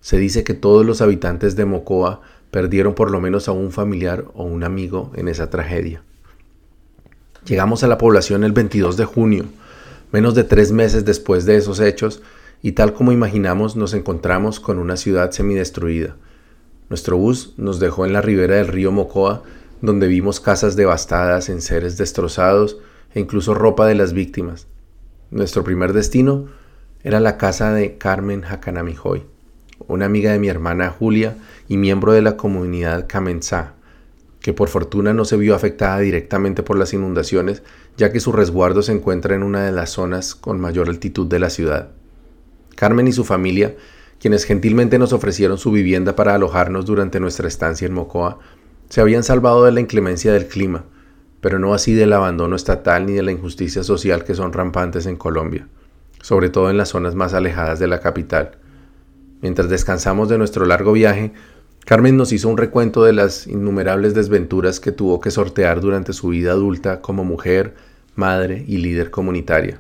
Se 0.02 0.18
dice 0.18 0.44
que 0.44 0.54
todos 0.54 0.86
los 0.86 1.02
habitantes 1.02 1.56
de 1.56 1.66
Mocoa 1.66 2.22
perdieron 2.52 2.94
por 2.94 3.12
lo 3.12 3.20
menos 3.20 3.48
a 3.48 3.52
un 3.52 3.72
familiar 3.72 4.26
o 4.36 4.44
un 4.44 4.64
amigo 4.64 5.12
en 5.16 5.28
esa 5.28 5.50
tragedia. 5.50 6.04
Llegamos 7.46 7.84
a 7.84 7.88
la 7.88 7.98
población 7.98 8.44
el 8.44 8.52
22 8.52 8.98
de 8.98 9.06
junio, 9.06 9.46
menos 10.12 10.36
de 10.36 10.44
tres 10.44 10.72
meses 10.72 11.06
después 11.06 11.46
de 11.46 11.58
esos 11.58 11.80
hechos, 11.80 12.22
y 12.62 12.74
tal 12.74 12.94
como 12.94 13.12
imaginamos 13.12 13.76
nos 13.76 13.94
encontramos 13.94 14.60
con 14.60 14.80
una 14.80 14.98
ciudad 14.98 15.32
semidestruida. 15.32 16.16
Nuestro 16.90 17.18
bus 17.18 17.54
nos 17.58 17.80
dejó 17.80 18.06
en 18.06 18.14
la 18.14 18.22
ribera 18.22 18.56
del 18.56 18.68
río 18.68 18.92
Mocoa, 18.92 19.44
donde 19.82 20.08
vimos 20.08 20.40
casas 20.40 20.76
devastadas, 20.76 21.50
en 21.50 21.62
seres 21.62 21.98
destrozados 21.98 22.78
e 23.14 23.20
incluso 23.20 23.54
ropa 23.54 23.86
de 23.88 23.96
las 23.96 24.14
víctimas. 24.14 24.68
Nuestro 25.32 25.64
primer 25.64 25.94
destino 25.94 26.48
era 27.04 27.20
la 27.20 27.38
casa 27.38 27.74
de 27.74 27.98
Carmen 27.98 28.44
Hakanamijoy, 28.44 29.24
una 29.88 30.06
amiga 30.06 30.32
de 30.32 30.40
mi 30.40 30.50
hermana 30.50 30.90
Julia 30.90 31.38
y 31.68 31.78
miembro 31.78 32.14
de 32.14 32.22
la 32.22 32.38
comunidad 32.38 33.08
Kamensá, 33.08 33.74
que 34.42 34.54
por 34.54 34.70
fortuna 34.70 35.14
no 35.14 35.26
se 35.26 35.38
vio 35.38 35.56
afectada 35.56 36.00
directamente 36.00 36.64
por 36.64 36.78
las 36.78 36.94
inundaciones, 36.94 37.64
ya 37.98 38.12
que 38.12 38.20
su 38.20 38.32
resguardo 38.32 38.82
se 38.82 38.94
encuentra 38.94 39.36
en 39.36 39.44
una 39.44 39.66
de 39.66 39.72
las 39.72 39.90
zonas 39.90 40.36
con 40.36 40.60
mayor 40.60 40.90
altitud 40.90 41.28
de 41.28 41.40
la 41.40 41.50
ciudad. 41.50 41.90
Carmen 42.76 43.08
y 43.08 43.12
su 43.12 43.26
familia, 43.26 43.76
quienes 44.20 44.46
gentilmente 44.46 45.00
nos 45.00 45.14
ofrecieron 45.14 45.58
su 45.58 45.72
vivienda 45.72 46.16
para 46.16 46.36
alojarnos 46.36 46.86
durante 46.86 47.20
nuestra 47.20 47.48
estancia 47.48 47.86
en 47.88 47.94
Mocoa, 47.94 48.40
se 48.90 49.02
habían 49.02 49.24
salvado 49.24 49.66
de 49.66 49.72
la 49.72 49.82
inclemencia 49.82 50.32
del 50.32 50.48
clima, 50.48 50.86
pero 51.48 51.60
no 51.60 51.74
así 51.74 51.94
del 51.94 52.12
abandono 52.12 52.58
estatal 52.58 53.06
ni 53.06 53.14
de 53.14 53.24
la 53.24 53.32
injusticia 53.32 53.82
social 53.82 54.26
que 54.26 54.36
son 54.36 54.52
rampantes 54.52 55.06
en 55.06 55.16
Colombia, 55.16 55.66
sobre 56.22 56.50
todo 56.50 56.70
en 56.70 56.76
las 56.76 56.90
zonas 56.90 57.16
más 57.16 57.34
alejadas 57.34 57.80
de 57.80 57.88
la 57.88 58.02
capital. 58.02 58.58
Mientras 59.42 59.70
descansamos 59.70 60.28
de 60.28 60.38
nuestro 60.38 60.66
largo 60.66 60.92
viaje, 60.92 61.32
Carmen 61.86 62.18
nos 62.18 62.34
hizo 62.34 62.50
un 62.50 62.58
recuento 62.58 63.02
de 63.06 63.14
las 63.14 63.48
innumerables 63.48 64.14
desventuras 64.14 64.82
que 64.82 64.92
tuvo 64.92 65.22
que 65.22 65.32
sortear 65.32 65.80
durante 65.80 66.12
su 66.12 66.28
vida 66.28 66.52
adulta 66.52 67.00
como 67.00 67.24
mujer, 67.24 67.76
madre 68.16 68.66
y 68.68 68.80
líder 68.80 69.10
comunitaria. 69.10 69.80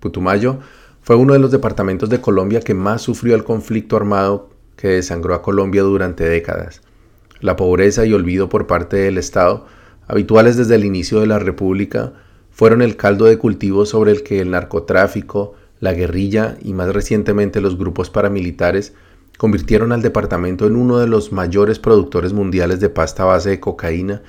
Putumayo 0.00 0.60
fue 1.02 1.16
uno 1.16 1.34
de 1.34 1.38
los 1.38 1.50
departamentos 1.50 2.08
de 2.08 2.22
Colombia 2.22 2.60
que 2.60 2.72
más 2.72 3.02
sufrió 3.02 3.34
el 3.34 3.44
conflicto 3.44 3.94
armado 3.94 4.48
que 4.74 4.88
desangró 4.88 5.34
a 5.34 5.42
Colombia 5.42 5.82
durante 5.82 6.26
décadas. 6.26 6.80
La 7.40 7.56
pobreza 7.56 8.06
y 8.06 8.14
olvido 8.14 8.48
por 8.48 8.66
parte 8.66 8.96
del 8.96 9.18
Estado 9.18 9.66
habituales 10.08 10.56
desde 10.56 10.74
el 10.74 10.84
inicio 10.84 11.20
de 11.20 11.26
la 11.26 11.38
República, 11.38 12.12
fueron 12.50 12.80
el 12.82 12.96
caldo 12.96 13.26
de 13.26 13.38
cultivo 13.38 13.84
sobre 13.84 14.12
el 14.12 14.22
que 14.22 14.40
el 14.40 14.50
narcotráfico, 14.50 15.54
la 15.80 15.92
guerrilla 15.92 16.56
y 16.62 16.72
más 16.72 16.92
recientemente 16.92 17.60
los 17.60 17.76
grupos 17.76 18.08
paramilitares 18.08 18.94
convirtieron 19.36 19.92
al 19.92 20.02
departamento 20.02 20.66
en 20.66 20.76
uno 20.76 20.98
de 20.98 21.06
los 21.06 21.32
mayores 21.32 21.78
productores 21.78 22.32
mundiales 22.32 22.80
de 22.80 22.88
pasta 22.88 23.24
base 23.24 23.50
de 23.50 23.60
cocaína 23.60 24.22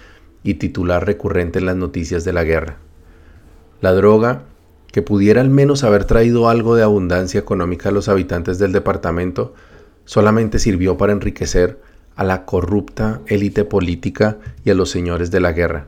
y 0.44 0.56
titular 0.56 1.06
recurrente 1.06 1.60
en 1.60 1.66
las 1.66 1.76
noticias 1.76 2.26
de 2.26 2.34
la 2.34 2.44
guerra. 2.44 2.78
La 3.80 3.94
droga, 3.94 4.44
que 4.92 5.02
pudiera 5.02 5.42
al 5.42 5.50
menos 5.50 5.84
haber 5.84 6.06
traído 6.06 6.50
algo 6.50 6.76
de 6.76 6.84
abundancia 6.84 7.40
económica 7.40 7.90
a 7.90 7.92
los 7.92 8.10
habitantes 8.10 8.60
del 8.60 8.72
departamento, 8.72 9.54
solamente 10.06 10.60
sirvió 10.60 10.98
para 10.98 11.14
enriquecer 11.14 11.80
a 12.18 12.24
la 12.24 12.46
corrupta 12.46 13.22
élite 13.28 13.64
política 13.64 14.40
y 14.66 14.72
a 14.72 14.74
los 14.74 14.90
señores 14.90 15.32
de 15.32 15.40
la 15.40 15.54
guerra. 15.54 15.88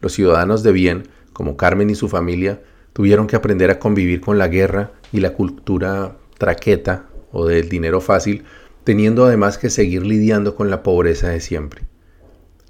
Los 0.00 0.12
ciudadanos 0.12 0.62
de 0.62 0.70
bien, 0.70 1.08
como 1.32 1.56
Carmen 1.56 1.90
y 1.90 1.94
su 1.94 2.08
familia, 2.08 2.60
tuvieron 2.92 3.26
que 3.26 3.34
aprender 3.34 3.70
a 3.70 3.78
convivir 3.78 4.20
con 4.20 4.38
la 4.38 4.48
guerra 4.48 4.92
y 5.12 5.20
la 5.20 5.32
cultura 5.32 6.18
traqueta 6.38 7.06
o 7.32 7.46
del 7.46 7.68
dinero 7.68 8.00
fácil, 8.00 8.44
teniendo 8.84 9.24
además 9.24 9.56
que 9.56 9.70
seguir 9.70 10.04
lidiando 10.04 10.54
con 10.54 10.70
la 10.70 10.82
pobreza 10.82 11.30
de 11.30 11.40
siempre. 11.40 11.82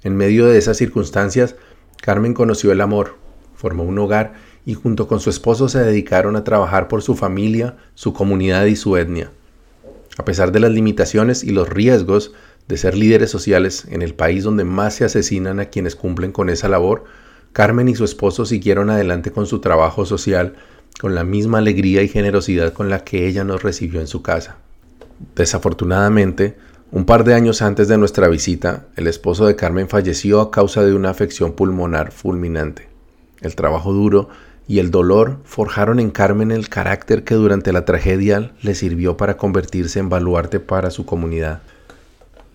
En 0.01 0.15
medio 0.15 0.47
de 0.47 0.57
esas 0.57 0.77
circunstancias, 0.77 1.55
Carmen 2.01 2.33
conoció 2.33 2.71
el 2.71 2.81
amor, 2.81 3.15
formó 3.55 3.83
un 3.83 3.99
hogar 3.99 4.33
y 4.65 4.75
junto 4.75 5.07
con 5.07 5.19
su 5.19 5.29
esposo 5.29 5.67
se 5.67 5.79
dedicaron 5.79 6.35
a 6.35 6.43
trabajar 6.43 6.87
por 6.87 7.01
su 7.01 7.15
familia, 7.15 7.75
su 7.95 8.13
comunidad 8.13 8.65
y 8.65 8.75
su 8.75 8.95
etnia. 8.95 9.31
A 10.17 10.25
pesar 10.25 10.51
de 10.51 10.59
las 10.59 10.71
limitaciones 10.71 11.43
y 11.43 11.51
los 11.51 11.69
riesgos 11.69 12.33
de 12.67 12.77
ser 12.77 12.95
líderes 12.95 13.29
sociales 13.29 13.85
en 13.89 14.01
el 14.01 14.13
país 14.13 14.43
donde 14.43 14.63
más 14.63 14.95
se 14.95 15.05
asesinan 15.05 15.59
a 15.59 15.65
quienes 15.65 15.95
cumplen 15.95 16.31
con 16.31 16.49
esa 16.49 16.69
labor, 16.69 17.03
Carmen 17.53 17.87
y 17.87 17.95
su 17.95 18.03
esposo 18.03 18.45
siguieron 18.45 18.89
adelante 18.89 19.31
con 19.31 19.45
su 19.45 19.59
trabajo 19.59 20.05
social 20.05 20.55
con 20.99 21.15
la 21.15 21.23
misma 21.23 21.57
alegría 21.57 22.01
y 22.01 22.07
generosidad 22.07 22.73
con 22.73 22.89
la 22.89 23.03
que 23.03 23.27
ella 23.27 23.43
nos 23.43 23.63
recibió 23.63 23.99
en 23.99 24.07
su 24.07 24.21
casa. 24.21 24.57
Desafortunadamente, 25.35 26.57
un 26.91 27.05
par 27.05 27.23
de 27.23 27.33
años 27.33 27.61
antes 27.61 27.87
de 27.87 27.97
nuestra 27.97 28.27
visita, 28.27 28.85
el 28.95 29.07
esposo 29.07 29.45
de 29.45 29.55
Carmen 29.55 29.89
falleció 29.89 30.39
a 30.39 30.51
causa 30.51 30.83
de 30.83 30.93
una 30.93 31.09
afección 31.09 31.53
pulmonar 31.53 32.11
fulminante. 32.11 32.87
El 33.41 33.55
trabajo 33.55 33.91
duro 33.91 34.29
y 34.67 34.79
el 34.79 34.91
dolor 34.91 35.39
forjaron 35.43 35.99
en 35.99 36.09
Carmen 36.09 36.51
el 36.51 36.69
carácter 36.69 37.23
que 37.23 37.35
durante 37.35 37.71
la 37.71 37.85
tragedia 37.85 38.51
le 38.61 38.75
sirvió 38.75 39.17
para 39.17 39.37
convertirse 39.37 39.99
en 39.99 40.09
baluarte 40.09 40.59
para 40.59 40.91
su 40.91 41.05
comunidad. 41.05 41.61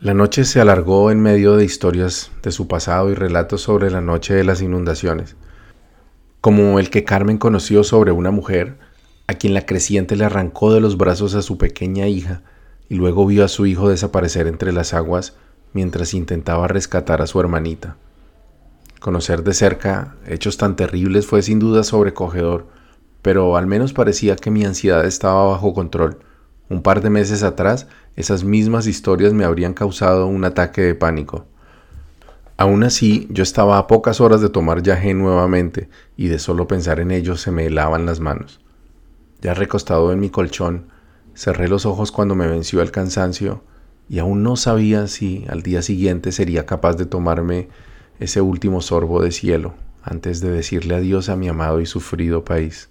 La 0.00 0.14
noche 0.14 0.45
se 0.45 0.61
alargó 0.61 1.11
en 1.11 1.21
medio 1.21 1.57
de 1.57 1.64
historias 1.64 2.33
de 2.43 2.52
su 2.52 2.67
pasado 2.67 3.11
y 3.11 3.14
relatos 3.14 3.62
sobre 3.62 3.90
la 3.90 4.00
noche 4.00 4.35
de 4.35 4.45
las 4.45 4.62
inundaciones, 4.62 5.37
como 6.40 6.79
el 6.79 6.90
que 6.90 7.05
Carmen 7.05 7.38
conoció 7.38 7.85
sobre 7.85 8.11
una 8.11 8.31
mujer 8.31 8.79
a 9.26 9.35
quien 9.35 9.55
la 9.55 9.67
creciente 9.67 10.17
le 10.17 10.25
arrancó 10.25 10.73
de 10.73 10.81
los 10.81 10.97
brazos 10.97 11.35
a 11.35 11.43
su 11.43 11.59
pequeña 11.59 12.09
hija 12.09 12.43
y 12.88 12.97
luego 12.97 13.26
vio 13.26 13.45
a 13.45 13.49
su 13.49 13.67
hijo 13.67 13.88
desaparecer 13.88 14.49
entre 14.49 14.73
las 14.73 14.95
aguas 14.95 15.35
mientras 15.73 16.14
intentaba 16.14 16.67
rescatar 16.67 17.23
a 17.23 17.29
su 17.29 17.38
hermanita. 17.38 17.97
Conocer 19.00 19.42
de 19.45 19.54
cerca 19.54 20.16
hechos 20.26 20.59
tan 20.59 20.76
terribles 20.76 21.26
fue 21.26 21.40
sin 21.40 21.59
duda 21.59 21.85
sobrecogedor, 21.85 22.66
pero 23.23 23.57
al 23.57 23.66
menos 23.66 23.95
parecía 23.95 24.37
que 24.37 24.50
mi 24.50 24.66
ansiedad 24.66 25.07
estaba 25.07 25.49
bajo 25.49 25.73
control. 25.73 26.19
Un 26.69 26.83
par 26.83 27.00
de 27.00 27.09
meses 27.09 27.42
atrás, 27.42 27.87
esas 28.14 28.45
mismas 28.45 28.87
historias 28.87 29.33
me 29.33 29.47
habrían 29.47 29.73
causado 29.73 30.26
un 30.26 30.45
ataque 30.45 30.83
de 30.83 30.95
pánico. 30.95 31.47
Aún 32.59 32.85
así, 32.85 33.26
yo 33.30 33.42
estaba 33.42 33.78
a 33.78 33.87
pocas 33.87 34.21
horas 34.21 34.42
de 34.42 34.50
tomar 34.50 34.83
yagé 34.83 35.14
nuevamente 35.14 35.88
y 36.14 36.28
de 36.28 36.38
solo 36.38 36.69
pensar 36.69 37.00
en 37.00 37.11
ello 37.11 37.38
se 37.38 37.50
me 37.50 37.64
helaban 37.64 38.04
las 38.04 38.21
manos. 38.21 38.61
Ya 39.40 39.54
recostado 39.54 40.12
en 40.12 40.21
mi 40.21 40.28
colchón, 40.28 40.88
cerré 41.35 41.69
los 41.69 41.87
ojos 41.87 42.12
cuando 42.12 42.35
me 42.35 42.47
venció 42.47 42.83
el 42.83 42.90
cansancio 42.90 43.64
y 44.11 44.19
aún 44.19 44.42
no 44.42 44.57
sabía 44.57 45.07
si 45.07 45.47
al 45.49 45.62
día 45.62 45.80
siguiente 45.80 46.33
sería 46.33 46.66
capaz 46.66 46.97
de 46.97 47.07
tomarme 47.07 47.71
ese 48.21 48.41
último 48.41 48.81
sorbo 48.81 49.23
de 49.23 49.33
cielo 49.33 49.75
antes 50.03 50.41
de 50.41 50.50
decirle 50.50 50.95
adiós 50.95 51.29
a 51.29 51.37
mi 51.37 51.49
amado 51.49 51.81
y 51.81 51.87
sufrido 51.87 52.45
país. 52.45 52.89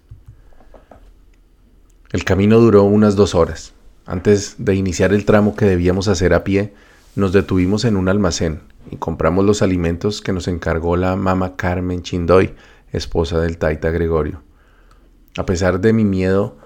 El 2.12 2.24
camino 2.24 2.58
duró 2.58 2.84
unas 2.84 3.16
dos 3.16 3.34
horas. 3.34 3.72
Antes 4.06 4.56
de 4.58 4.74
iniciar 4.74 5.12
el 5.12 5.24
tramo 5.24 5.54
que 5.54 5.64
debíamos 5.64 6.08
hacer 6.08 6.34
a 6.34 6.44
pie, 6.44 6.74
nos 7.14 7.32
detuvimos 7.32 7.84
en 7.84 7.96
un 7.96 8.08
almacén 8.08 8.60
y 8.90 8.96
compramos 8.96 9.44
los 9.44 9.62
alimentos 9.62 10.20
que 10.20 10.32
nos 10.32 10.48
encargó 10.48 10.96
la 10.96 11.16
mama 11.16 11.56
Carmen 11.56 12.02
Chindoy, 12.02 12.54
esposa 12.92 13.40
del 13.40 13.58
Taita 13.58 13.90
Gregorio. 13.90 14.42
A 15.36 15.46
pesar 15.46 15.80
de 15.80 15.92
mi 15.92 16.04
miedo, 16.04 16.56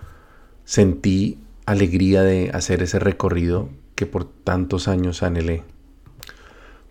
sentí 0.65 1.39
alegría 1.67 2.23
de 2.23 2.51
hacer 2.53 2.83
ese 2.83 2.99
recorrido 2.99 3.69
que 3.95 4.07
por 4.07 4.25
tantos 4.25 4.89
años 4.89 5.23
anhelé. 5.23 5.63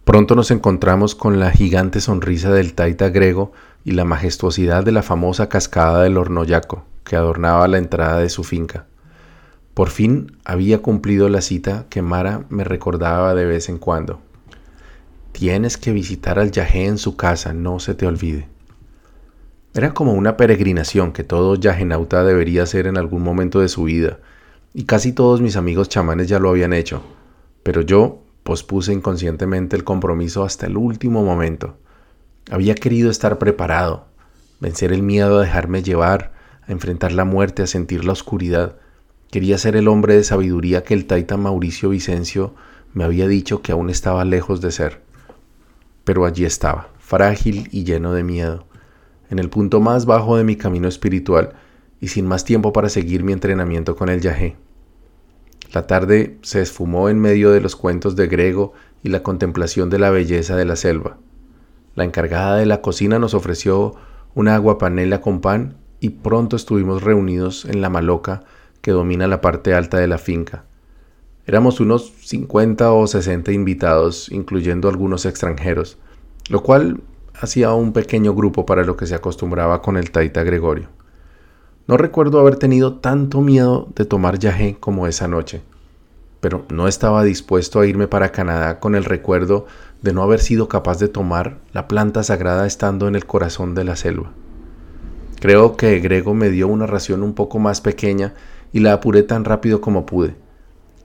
Pronto 0.04 0.36
nos 0.36 0.52
encontramos 0.52 1.16
con 1.16 1.40
la 1.40 1.52
gigante 1.52 2.02
sonrisa 2.02 2.52
del 2.52 2.74
taita 2.74 3.10
grego 3.10 3.54
y 3.86 3.92
la 3.92 4.04
majestuosidad 4.04 4.84
de 4.84 4.92
la 4.92 5.02
famosa 5.02 5.48
cascada 5.48 6.04
del 6.04 6.18
Hornoyaco 6.18 6.86
que 7.06 7.16
adornaba 7.16 7.68
la 7.70 7.78
entrada 7.78 8.20
de 8.20 8.30
su 8.30 8.44
finca. 8.44 8.86
Por 9.74 9.90
fin 9.90 10.38
había 10.44 10.82
cumplido 10.82 11.30
la 11.30 11.42
cita 11.42 11.86
que 11.90 12.02
Mara 12.02 12.46
me 12.50 12.66
recordaba 12.66 13.34
de 13.34 13.46
vez 13.46 13.70
en 13.70 13.78
cuando. 13.78 14.20
Tienes 15.32 15.78
que 15.78 15.94
visitar 15.94 16.38
al 16.38 16.52
yajé 16.52 16.86
en 16.86 16.98
su 16.98 17.16
casa, 17.16 17.54
no 17.54 17.80
se 17.80 17.96
te 17.96 18.06
olvide. 18.06 18.48
Era 19.74 19.94
como 19.94 20.14
una 20.14 20.38
peregrinación 20.38 21.14
que 21.14 21.24
todo 21.24 21.56
yajenauta 21.56 22.24
debería 22.24 22.64
hacer 22.64 22.88
en 22.88 22.98
algún 22.98 23.24
momento 23.24 23.62
de 23.62 23.70
su 23.70 23.86
vida, 23.86 24.20
y 24.74 24.84
casi 24.84 25.14
todos 25.14 25.42
mis 25.42 25.56
amigos 25.56 25.90
chamanes 25.90 26.28
ya 26.28 26.40
lo 26.40 26.50
habían 26.50 26.74
hecho, 26.74 27.02
pero 27.64 27.82
yo 27.82 28.22
Pospuse 28.44 28.92
inconscientemente 28.92 29.76
el 29.76 29.86
compromiso 29.86 30.44
hasta 30.44 30.66
el 30.66 30.76
último 30.76 31.24
momento. 31.24 31.78
Había 32.52 32.76
querido 32.76 33.10
estar 33.10 33.40
preparado, 33.40 34.06
vencer 34.60 34.92
el 34.92 35.02
miedo 35.02 35.40
a 35.40 35.42
dejarme 35.42 35.82
llevar, 35.82 36.34
a 36.68 36.72
enfrentar 36.74 37.14
la 37.14 37.24
muerte, 37.24 37.64
a 37.64 37.68
sentir 37.68 38.04
la 38.04 38.12
oscuridad. 38.12 38.76
Quería 39.32 39.58
ser 39.58 39.78
el 39.78 39.88
hombre 39.88 40.16
de 40.16 40.24
sabiduría 40.24 40.84
que 40.84 40.94
el 40.94 41.06
taita 41.06 41.38
Mauricio 41.38 41.90
Vicencio 41.90 42.54
me 42.94 43.06
había 43.06 43.28
dicho 43.28 43.62
que 43.62 43.72
aún 43.72 43.90
estaba 43.90 44.26
lejos 44.26 44.60
de 44.60 44.72
ser. 44.72 45.02
Pero 46.04 46.26
allí 46.26 46.44
estaba, 46.44 46.90
frágil 47.00 47.70
y 47.72 47.86
lleno 47.86 48.14
de 48.14 48.24
miedo, 48.24 48.66
en 49.30 49.40
el 49.40 49.50
punto 49.50 49.80
más 49.80 50.06
bajo 50.06 50.36
de 50.36 50.44
mi 50.44 50.58
camino 50.58 50.88
espiritual 50.90 51.54
y 52.02 52.10
sin 52.10 52.28
más 52.28 52.44
tiempo 52.44 52.74
para 52.74 52.90
seguir 52.90 53.24
mi 53.24 53.32
entrenamiento 53.32 53.96
con 53.96 54.10
el 54.10 54.20
yajé. 54.20 54.58
La 55.74 55.88
tarde 55.88 56.38
se 56.44 56.62
esfumó 56.62 57.10
en 57.10 57.20
medio 57.20 57.50
de 57.50 57.60
los 57.60 57.76
cuentos 57.76 58.16
de 58.16 58.28
Grego 58.28 58.74
y 59.02 59.10
la 59.10 59.24
contemplación 59.24 59.90
de 59.90 59.98
la 59.98 60.12
belleza 60.12 60.56
de 60.56 60.66
la 60.66 60.76
selva. 60.76 61.18
La 61.96 62.04
encargada 62.04 62.58
de 62.58 62.68
la 62.68 62.82
cocina 62.82 63.18
nos 63.18 63.34
ofreció 63.34 63.96
una 64.36 64.54
agua 64.54 64.78
panela 64.78 65.20
con 65.20 65.42
pan 65.42 65.78
y 66.00 66.10
pronto 66.10 66.56
estuvimos 66.56 67.02
reunidos 67.02 67.66
en 67.66 67.82
la 67.82 67.90
maloca 67.90 68.44
que 68.82 68.92
domina 68.92 69.28
la 69.28 69.42
parte 69.42 69.74
alta 69.74 69.98
de 69.98 70.08
la 70.08 70.20
finca. 70.20 70.66
Éramos 71.48 71.80
unos 71.80 72.14
50 72.22 72.94
o 72.94 73.08
60 73.08 73.52
invitados, 73.52 74.32
incluyendo 74.32 74.90
algunos 74.90 75.26
extranjeros, 75.26 75.98
lo 76.50 76.62
cual 76.62 77.02
hacía 77.34 77.74
un 77.74 77.94
pequeño 77.94 78.36
grupo 78.36 78.68
para 78.68 78.84
lo 78.84 78.96
que 78.96 79.08
se 79.08 79.16
acostumbraba 79.16 79.82
con 79.82 79.98
el 79.98 80.12
taita 80.12 80.44
Gregorio. 80.44 80.90
No 81.88 81.98
recuerdo 81.98 82.40
haber 82.40 82.56
tenido 82.56 82.96
tanto 82.96 83.42
miedo 83.42 83.90
de 83.96 84.06
tomar 84.06 84.40
yagé 84.40 84.78
como 84.80 85.08
esa 85.08 85.28
noche. 85.28 85.62
pero 86.44 86.66
no 86.68 86.90
estaba 86.90 87.24
dispuesto 87.24 87.80
a 87.80 87.88
irme 87.88 88.10
para 88.10 88.34
Canadá 88.34 88.82
con 88.82 88.96
el 88.96 89.06
recuerdo 89.06 89.66
de 90.02 90.12
no 90.12 90.24
haber 90.24 90.42
sido 90.42 90.68
capaz 90.68 91.00
de 91.00 91.08
tomar 91.08 91.60
la 91.72 91.88
planta 91.88 92.22
sagrada 92.22 92.68
estando 92.68 93.08
en 93.08 93.16
el 93.16 93.26
corazón 93.26 93.76
de 93.76 93.86
la 93.86 93.96
selva. 93.96 94.34
Creo 95.40 95.78
que 95.78 96.00
Grego 96.02 96.34
me 96.34 96.50
dio 96.50 96.68
una 96.68 96.86
ración 96.86 97.24
un 97.24 97.34
poco 97.34 97.60
más 97.60 97.80
pequeña 97.80 98.34
y 98.74 98.82
la 98.82 98.92
apuré 98.92 99.24
tan 99.24 99.46
rápido 99.46 99.80
como 99.80 100.06
pude. 100.06 100.36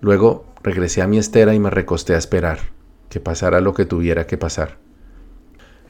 Luego 0.01 0.45
regresé 0.65 1.03
a 1.03 1.07
mi 1.07 1.19
estera 1.19 1.55
y 1.55 1.61
me 1.61 1.71
recosté 1.71 2.17
a 2.17 2.19
esperar 2.19 2.59
que 3.09 3.21
pasara 3.21 3.61
lo 3.61 3.75
que 3.75 3.85
tuviera 3.85 4.27
que 4.27 4.39
pasar. 4.39 4.79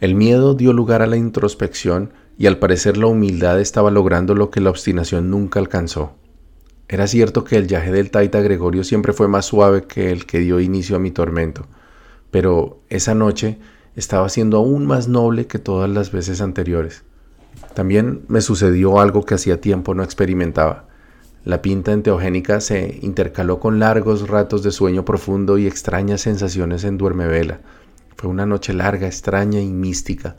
El 0.00 0.14
miedo 0.14 0.52
dio 0.52 0.75
lugar 0.75 1.00
a 1.00 1.07
la 1.07 1.16
introspección 1.16 2.12
y 2.38 2.47
al 2.47 2.59
parecer 2.59 2.97
la 2.97 3.09
humildad 3.09 3.61
estaba 3.61 3.90
logrando 3.90 4.35
lo 4.35 4.50
que 4.50 4.61
la 4.61 4.71
obstinación 4.71 5.28
nunca 5.28 5.59
alcanzó. 5.59 6.14
Era 6.88 7.09
cierto 7.09 7.42
que 7.42 7.57
el 7.57 7.66
viaje 7.66 7.90
del 7.90 8.12
Taita 8.12 8.40
Gregorio 8.40 8.85
siempre 8.85 9.12
fue 9.12 9.26
más 9.26 9.45
suave 9.45 9.83
que 9.83 10.12
el 10.12 10.25
que 10.25 10.38
dio 10.38 10.61
inicio 10.61 10.97
a 10.97 11.00
mi 11.00 11.11
tormento, 11.11 11.66
pero 12.30 12.80
esa 12.88 13.14
noche 13.14 13.59
estaba 13.97 14.28
siendo 14.28 14.59
aún 14.59 14.87
más 14.87 15.09
noble 15.09 15.49
que 15.49 15.59
todas 15.59 15.90
las 15.90 16.12
veces 16.12 16.40
anteriores. 16.40 17.02
También 17.75 18.23
me 18.28 18.40
sucedió 18.40 19.00
algo 19.00 19.25
que 19.25 19.35
hacía 19.35 19.61
tiempo 19.61 19.95
no 19.95 20.04
experimentaba. 20.04 20.87
La 21.45 21.61
pinta 21.61 21.92
enteogénica 21.92 22.61
se 22.61 23.00
intercaló 23.02 23.59
con 23.59 23.80
largos 23.80 24.28
ratos 24.28 24.62
de 24.62 24.71
sueño 24.71 25.04
profundo 25.04 25.59
y 25.59 25.66
extrañas 25.66 26.21
sensaciones 26.21 26.85
en 26.85 26.99
duermevela. 26.99 27.61
Fue 28.16 28.30
una 28.30 28.47
noche 28.47 28.73
larga, 28.73 29.09
extraña 29.09 29.61
y 29.61 29.71
mística, 29.71 30.37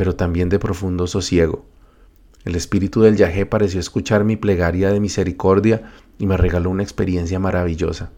pero 0.00 0.16
también 0.16 0.48
de 0.48 0.58
profundo 0.58 1.06
sosiego. 1.06 1.66
El 2.46 2.56
espíritu 2.56 3.02
del 3.02 3.18
yajé 3.18 3.44
pareció 3.44 3.78
escuchar 3.80 4.24
mi 4.24 4.34
plegaria 4.34 4.90
de 4.90 4.98
misericordia 4.98 5.92
y 6.18 6.24
me 6.24 6.38
regaló 6.38 6.70
una 6.70 6.82
experiencia 6.82 7.38
maravillosa. 7.38 8.10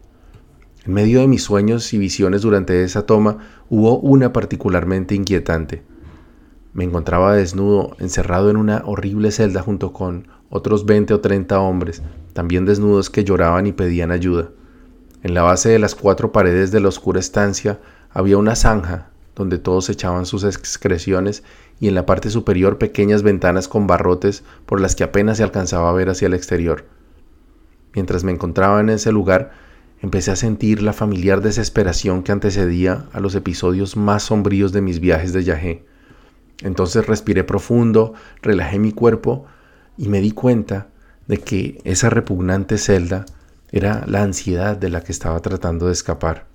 En 0.85 0.93
medio 0.93 1.19
de 1.19 1.27
mis 1.27 1.43
sueños 1.43 1.93
y 1.93 1.97
visiones 1.97 2.43
durante 2.43 2.85
esa 2.85 3.05
toma 3.05 3.39
hubo 3.69 3.99
una 3.99 4.31
particularmente 4.31 5.13
inquietante. 5.13 5.83
Me 6.71 6.85
encontraba 6.85 7.35
desnudo, 7.35 7.97
encerrado 7.99 8.49
en 8.49 8.55
una 8.55 8.83
horrible 8.85 9.31
celda 9.31 9.61
junto 9.61 9.91
con 9.91 10.29
otros 10.49 10.85
20 10.85 11.15
o 11.15 11.19
30 11.19 11.59
hombres, 11.59 12.01
también 12.31 12.63
desnudos 12.63 13.09
que 13.09 13.25
lloraban 13.25 13.67
y 13.67 13.73
pedían 13.73 14.11
ayuda. 14.11 14.51
En 15.21 15.33
la 15.33 15.43
base 15.43 15.67
de 15.67 15.79
las 15.79 15.95
cuatro 15.95 16.31
paredes 16.31 16.71
de 16.71 16.79
la 16.79 16.87
oscura 16.87 17.19
estancia 17.19 17.81
había 18.09 18.37
una 18.37 18.55
zanja 18.55 19.09
donde 19.35 19.57
todos 19.57 19.89
echaban 19.89 20.25
sus 20.25 20.43
excreciones 20.43 21.43
y 21.79 21.87
en 21.87 21.95
la 21.95 22.05
parte 22.05 22.29
superior 22.29 22.77
pequeñas 22.77 23.23
ventanas 23.23 23.67
con 23.67 23.87
barrotes 23.87 24.43
por 24.65 24.79
las 24.79 24.95
que 24.95 25.03
apenas 25.03 25.37
se 25.37 25.43
alcanzaba 25.43 25.89
a 25.89 25.93
ver 25.93 26.09
hacia 26.09 26.27
el 26.27 26.33
exterior. 26.33 26.85
Mientras 27.93 28.23
me 28.23 28.31
encontraba 28.31 28.79
en 28.79 28.89
ese 28.89 29.11
lugar, 29.11 29.51
empecé 30.01 30.31
a 30.31 30.35
sentir 30.35 30.81
la 30.81 30.93
familiar 30.93 31.41
desesperación 31.41 32.23
que 32.23 32.31
antecedía 32.31 33.05
a 33.13 33.19
los 33.19 33.35
episodios 33.35 33.95
más 33.95 34.23
sombríos 34.23 34.71
de 34.71 34.81
mis 34.81 34.99
viajes 34.99 35.33
de 35.33 35.43
Yahé. 35.43 35.85
Entonces 36.61 37.05
respiré 37.07 37.43
profundo, 37.43 38.13
relajé 38.41 38.79
mi 38.79 38.91
cuerpo 38.91 39.45
y 39.97 40.09
me 40.09 40.21
di 40.21 40.31
cuenta 40.31 40.87
de 41.27 41.37
que 41.37 41.81
esa 41.83 42.09
repugnante 42.09 42.77
celda 42.77 43.25
era 43.71 44.03
la 44.07 44.23
ansiedad 44.23 44.75
de 44.77 44.89
la 44.89 45.03
que 45.03 45.11
estaba 45.11 45.39
tratando 45.39 45.87
de 45.87 45.93
escapar. 45.93 46.52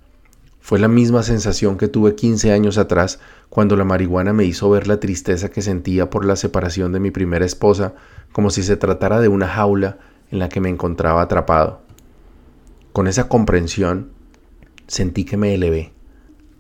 Fue 0.69 0.79
la 0.79 0.89
misma 0.89 1.23
sensación 1.23 1.79
que 1.79 1.89
tuve 1.89 2.15
15 2.15 2.53
años 2.53 2.77
atrás 2.77 3.21
cuando 3.49 3.75
la 3.75 3.85
marihuana 3.85 4.35
me 4.35 4.45
hizo 4.45 4.69
ver 4.69 4.87
la 4.87 5.01
tristeza 5.01 5.49
que 5.49 5.63
sentía 5.63 6.11
por 6.11 6.27
la 6.27 6.37
separación 6.37 6.93
de 6.93 7.01
mi 7.01 7.11
primera 7.11 7.47
esposa, 7.47 7.95
como 8.33 8.51
si 8.51 8.63
se 8.63 8.77
tratara 8.77 9.19
de 9.19 9.29
una 9.29 9.49
jaula 9.49 9.97
en 10.31 10.41
la 10.41 10.51
que 10.51 10.61
me 10.61 10.69
encontraba 10.69 11.23
atrapado. 11.23 11.81
Con 12.93 13.07
esa 13.07 13.29
comprensión, 13.29 14.11
sentí 14.87 15.25
que 15.25 15.39
me 15.39 15.55
elevé. 15.55 15.95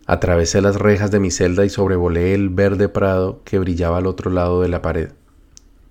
Atravesé 0.06 0.62
las 0.62 0.76
rejas 0.76 1.10
de 1.10 1.20
mi 1.20 1.30
celda 1.30 1.66
y 1.66 1.68
sobrevolé 1.68 2.32
el 2.32 2.48
verde 2.48 2.88
prado 2.88 3.42
que 3.44 3.58
brillaba 3.58 3.98
al 3.98 4.06
otro 4.06 4.30
lado 4.30 4.62
de 4.62 4.70
la 4.70 4.80
pared. 4.80 5.10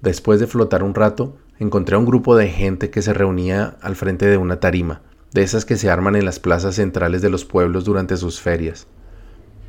Después 0.01 0.39
de 0.39 0.47
flotar 0.47 0.81
un 0.81 0.95
rato, 0.95 1.37
encontré 1.59 1.95
a 1.95 1.99
un 1.99 2.05
grupo 2.07 2.35
de 2.35 2.47
gente 2.47 2.89
que 2.89 3.03
se 3.03 3.13
reunía 3.13 3.77
al 3.79 3.95
frente 3.95 4.25
de 4.25 4.37
una 4.37 4.59
tarima, 4.59 5.03
de 5.33 5.43
esas 5.43 5.65
que 5.65 5.75
se 5.75 5.89
arman 5.89 6.15
en 6.15 6.25
las 6.25 6.39
plazas 6.39 6.75
centrales 6.75 7.21
de 7.21 7.29
los 7.29 7.45
pueblos 7.45 7.85
durante 7.85 8.17
sus 8.17 8.39
ferias. 8.39 8.87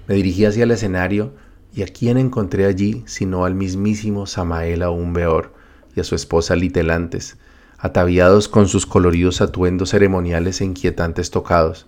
Me 0.07 0.15
dirigí 0.15 0.45
hacia 0.45 0.65
el 0.65 0.71
escenario 0.71 1.33
y 1.75 1.83
a 1.83 1.87
quién 1.87 2.17
encontré 2.17 2.67
allí 2.67 3.03
sino 3.07 3.45
al 3.45 3.55
mismísimo 3.55 4.27
Samael 4.27 4.83
aún 4.83 5.13
Beor 5.13 5.53
y 5.95 6.01
a 6.01 6.05
su 6.05 6.15
esposa 6.15 6.57
Litelantes, 6.57 7.37
ataviados 7.79 8.49
con 8.49 8.69
sus 8.69 8.87
coloridos 8.87 9.41
atuendos 9.41 9.91
ceremoniales 9.91 10.61
e 10.61 10.65
inquietantes 10.65 11.31
tocados. 11.31 11.87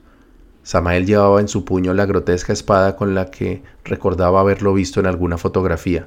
Samael 0.63 1.07
llevaba 1.07 1.41
en 1.41 1.49
su 1.49 1.65
puño 1.65 1.95
la 1.95 2.07
grotesca 2.07 2.53
espada 2.53 2.97
con 2.97 3.15
la 3.15 3.31
que 3.31 3.63
recordaba 3.85 4.41
haberlo 4.41 4.75
visto 4.75 5.01
en 5.01 5.07
alguna 5.07 5.39
fotografía. 5.39 6.07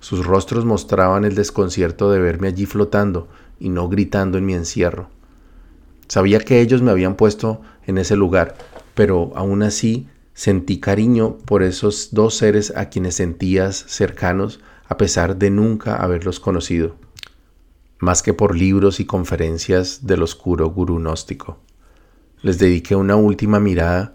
Sus 0.00 0.24
rostros 0.24 0.64
mostraban 0.64 1.26
el 1.26 1.34
desconcierto 1.34 2.10
de 2.10 2.20
verme 2.20 2.48
allí 2.48 2.64
flotando 2.64 3.28
y 3.58 3.68
no 3.68 3.88
gritando 3.88 4.38
en 4.38 4.46
mi 4.46 4.54
encierro. 4.54 5.10
Sabía 6.10 6.40
que 6.40 6.60
ellos 6.60 6.82
me 6.82 6.90
habían 6.90 7.14
puesto 7.14 7.62
en 7.86 7.96
ese 7.96 8.16
lugar, 8.16 8.56
pero 8.94 9.32
aún 9.34 9.62
así 9.62 10.08
sentí 10.34 10.78
cariño 10.78 11.38
por 11.46 11.62
esos 11.62 12.10
dos 12.12 12.36
seres 12.36 12.74
a 12.76 12.90
quienes 12.90 13.14
sentías 13.14 13.76
cercanos 13.88 14.60
a 14.86 14.98
pesar 14.98 15.36
de 15.36 15.48
nunca 15.48 15.96
haberlos 15.96 16.38
conocido 16.38 16.96
más 18.00 18.22
que 18.22 18.32
por 18.32 18.56
libros 18.56 18.98
y 18.98 19.04
conferencias 19.04 20.06
del 20.06 20.22
oscuro 20.22 20.70
gurú 20.70 20.98
gnóstico. 20.98 21.58
Les 22.42 22.58
dediqué 22.58 22.96
una 22.96 23.16
última 23.16 23.60
mirada, 23.60 24.14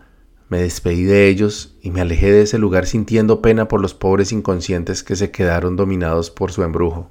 me 0.50 0.60
despedí 0.60 1.04
de 1.04 1.28
ellos 1.28 1.78
y 1.82 1.92
me 1.92 2.02
alejé 2.02 2.32
de 2.32 2.42
ese 2.42 2.58
lugar 2.58 2.88
sintiendo 2.88 3.42
pena 3.42 3.68
por 3.68 3.82
los 3.82 3.94
pobres 3.94 4.32
inconscientes 4.32 5.04
que 5.04 5.16
se 5.16 5.32
quedaron 5.32 5.76
dominados 5.76 6.32
por 6.32 6.52
su 6.52 6.64
embrujo. 6.64 7.10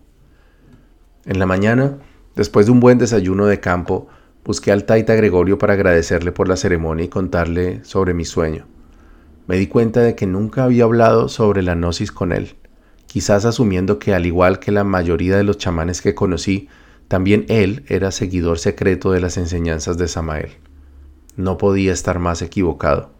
En 1.24 1.38
la 1.38 1.46
mañana, 1.46 1.98
después 2.34 2.66
de 2.66 2.72
un 2.72 2.80
buen 2.80 2.98
desayuno 2.98 3.46
de 3.46 3.60
campo, 3.60 4.08
busqué 4.44 4.72
al 4.72 4.84
Taita 4.84 5.14
Gregorio 5.14 5.58
para 5.58 5.74
agradecerle 5.74 6.32
por 6.32 6.48
la 6.48 6.56
ceremonia 6.56 7.04
y 7.04 7.08
contarle 7.08 7.84
sobre 7.84 8.14
mi 8.14 8.24
sueño. 8.24 8.66
Me 9.46 9.56
di 9.56 9.66
cuenta 9.66 10.00
de 10.00 10.14
que 10.14 10.26
nunca 10.26 10.64
había 10.64 10.84
hablado 10.84 11.28
sobre 11.28 11.62
la 11.62 11.74
gnosis 11.74 12.12
con 12.12 12.32
él 12.32 12.56
quizás 13.14 13.44
asumiendo 13.44 14.00
que 14.00 14.12
al 14.12 14.26
igual 14.26 14.58
que 14.58 14.72
la 14.72 14.82
mayoría 14.82 15.36
de 15.36 15.44
los 15.44 15.56
chamanes 15.56 16.02
que 16.02 16.16
conocí, 16.16 16.68
también 17.06 17.46
él 17.48 17.84
era 17.86 18.10
seguidor 18.10 18.58
secreto 18.58 19.12
de 19.12 19.20
las 19.20 19.36
enseñanzas 19.36 19.98
de 19.98 20.08
Samael. 20.08 20.54
No 21.36 21.56
podía 21.56 21.92
estar 21.92 22.18
más 22.18 22.42
equivocado. 22.42 23.12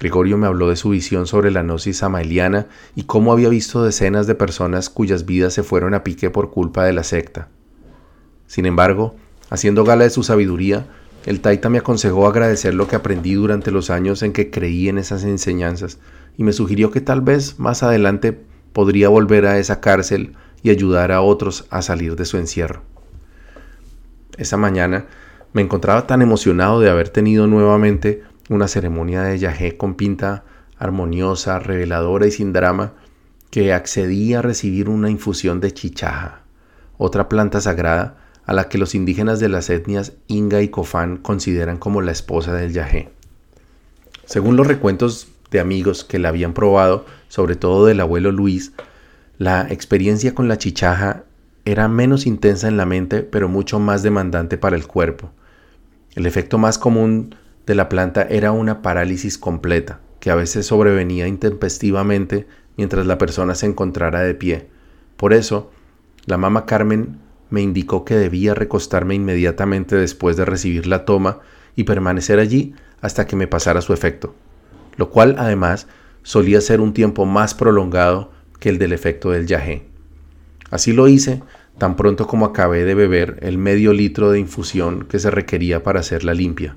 Gregorio 0.00 0.38
me 0.38 0.48
habló 0.48 0.68
de 0.68 0.74
su 0.74 0.88
visión 0.88 1.28
sobre 1.28 1.52
la 1.52 1.62
gnosis 1.62 1.98
samaeliana 1.98 2.66
y 2.96 3.04
cómo 3.04 3.30
había 3.30 3.48
visto 3.48 3.84
decenas 3.84 4.26
de 4.26 4.34
personas 4.34 4.90
cuyas 4.90 5.24
vidas 5.24 5.54
se 5.54 5.62
fueron 5.62 5.94
a 5.94 6.02
pique 6.02 6.30
por 6.30 6.50
culpa 6.50 6.84
de 6.84 6.94
la 6.94 7.04
secta. 7.04 7.48
Sin 8.48 8.66
embargo, 8.66 9.14
haciendo 9.50 9.84
gala 9.84 10.04
de 10.04 10.10
su 10.10 10.22
sabiduría, 10.22 10.86
el 11.26 11.40
Taita 11.40 11.68
me 11.68 11.78
aconsejó 11.78 12.26
agradecer 12.26 12.74
lo 12.74 12.88
que 12.88 12.96
aprendí 12.96 13.34
durante 13.34 13.70
los 13.70 13.90
años 13.90 14.22
en 14.22 14.32
que 14.32 14.50
creí 14.50 14.88
en 14.88 14.98
esas 14.98 15.24
enseñanzas 15.24 15.98
y 16.36 16.44
me 16.44 16.52
sugirió 16.52 16.90
que 16.90 17.00
tal 17.00 17.20
vez 17.20 17.58
más 17.58 17.82
adelante 17.82 18.40
podría 18.72 19.08
volver 19.08 19.46
a 19.46 19.58
esa 19.58 19.80
cárcel 19.80 20.36
y 20.62 20.70
ayudar 20.70 21.12
a 21.12 21.20
otros 21.20 21.66
a 21.70 21.82
salir 21.82 22.16
de 22.16 22.24
su 22.24 22.36
encierro. 22.36 22.82
Esa 24.36 24.56
mañana 24.56 25.06
me 25.52 25.62
encontraba 25.62 26.06
tan 26.06 26.22
emocionado 26.22 26.80
de 26.80 26.90
haber 26.90 27.08
tenido 27.08 27.46
nuevamente 27.46 28.22
una 28.48 28.68
ceremonia 28.68 29.22
de 29.22 29.38
yajé 29.38 29.76
con 29.76 29.94
pinta 29.94 30.44
armoniosa, 30.78 31.58
reveladora 31.58 32.26
y 32.26 32.30
sin 32.30 32.52
drama, 32.52 32.92
que 33.50 33.72
accedí 33.72 34.34
a 34.34 34.42
recibir 34.42 34.88
una 34.88 35.10
infusión 35.10 35.58
de 35.60 35.72
chichaja, 35.72 36.42
otra 36.98 37.28
planta 37.28 37.60
sagrada 37.60 38.27
a 38.48 38.54
la 38.54 38.70
que 38.70 38.78
los 38.78 38.94
indígenas 38.94 39.40
de 39.40 39.50
las 39.50 39.68
etnias 39.68 40.14
Inga 40.26 40.62
y 40.62 40.68
Cofán 40.68 41.18
consideran 41.18 41.76
como 41.76 42.00
la 42.00 42.12
esposa 42.12 42.54
del 42.54 42.72
yajé. 42.72 43.10
Según 44.24 44.56
los 44.56 44.66
recuentos 44.66 45.28
de 45.50 45.60
amigos 45.60 46.02
que 46.02 46.18
la 46.18 46.30
habían 46.30 46.54
probado, 46.54 47.04
sobre 47.28 47.56
todo 47.56 47.84
del 47.84 48.00
abuelo 48.00 48.32
Luis, 48.32 48.72
la 49.36 49.66
experiencia 49.68 50.34
con 50.34 50.48
la 50.48 50.56
chichaja 50.56 51.24
era 51.66 51.88
menos 51.88 52.26
intensa 52.26 52.68
en 52.68 52.78
la 52.78 52.86
mente, 52.86 53.22
pero 53.22 53.50
mucho 53.50 53.78
más 53.80 54.02
demandante 54.02 54.56
para 54.56 54.76
el 54.76 54.86
cuerpo. 54.86 55.30
El 56.14 56.24
efecto 56.24 56.56
más 56.56 56.78
común 56.78 57.34
de 57.66 57.74
la 57.74 57.90
planta 57.90 58.22
era 58.22 58.52
una 58.52 58.80
parálisis 58.80 59.36
completa, 59.36 60.00
que 60.20 60.30
a 60.30 60.34
veces 60.34 60.64
sobrevenía 60.64 61.28
intempestivamente 61.28 62.46
mientras 62.78 63.04
la 63.04 63.18
persona 63.18 63.54
se 63.54 63.66
encontrara 63.66 64.22
de 64.22 64.34
pie. 64.34 64.68
Por 65.18 65.34
eso, 65.34 65.70
la 66.24 66.38
mamá 66.38 66.64
Carmen 66.64 67.27
me 67.50 67.62
indicó 67.62 68.04
que 68.04 68.14
debía 68.14 68.54
recostarme 68.54 69.14
inmediatamente 69.14 69.96
después 69.96 70.36
de 70.36 70.44
recibir 70.44 70.86
la 70.86 71.04
toma 71.04 71.40
y 71.76 71.84
permanecer 71.84 72.38
allí 72.38 72.74
hasta 73.00 73.26
que 73.26 73.36
me 73.36 73.46
pasara 73.46 73.80
su 73.80 73.92
efecto 73.92 74.34
lo 74.98 75.08
cual 75.08 75.36
además 75.38 75.86
solía 76.22 76.60
ser 76.60 76.82
un 76.82 76.92
tiempo 76.92 77.24
más 77.24 77.54
prolongado 77.54 78.30
que 78.60 78.68
el 78.68 78.76
del 78.76 78.92
efecto 78.92 79.30
del 79.30 79.46
yagé. 79.46 79.86
Así 80.70 80.92
lo 80.92 81.08
hice 81.08 81.42
tan 81.78 81.96
pronto 81.96 82.26
como 82.26 82.44
acabé 82.44 82.84
de 82.84 82.94
beber 82.94 83.38
el 83.40 83.56
medio 83.56 83.92
litro 83.94 84.32
de 84.32 84.40
infusión 84.40 85.06
que 85.06 85.20
se 85.20 85.30
requería 85.30 85.84
para 85.84 86.00
hacerla 86.00 86.34
limpia. 86.34 86.76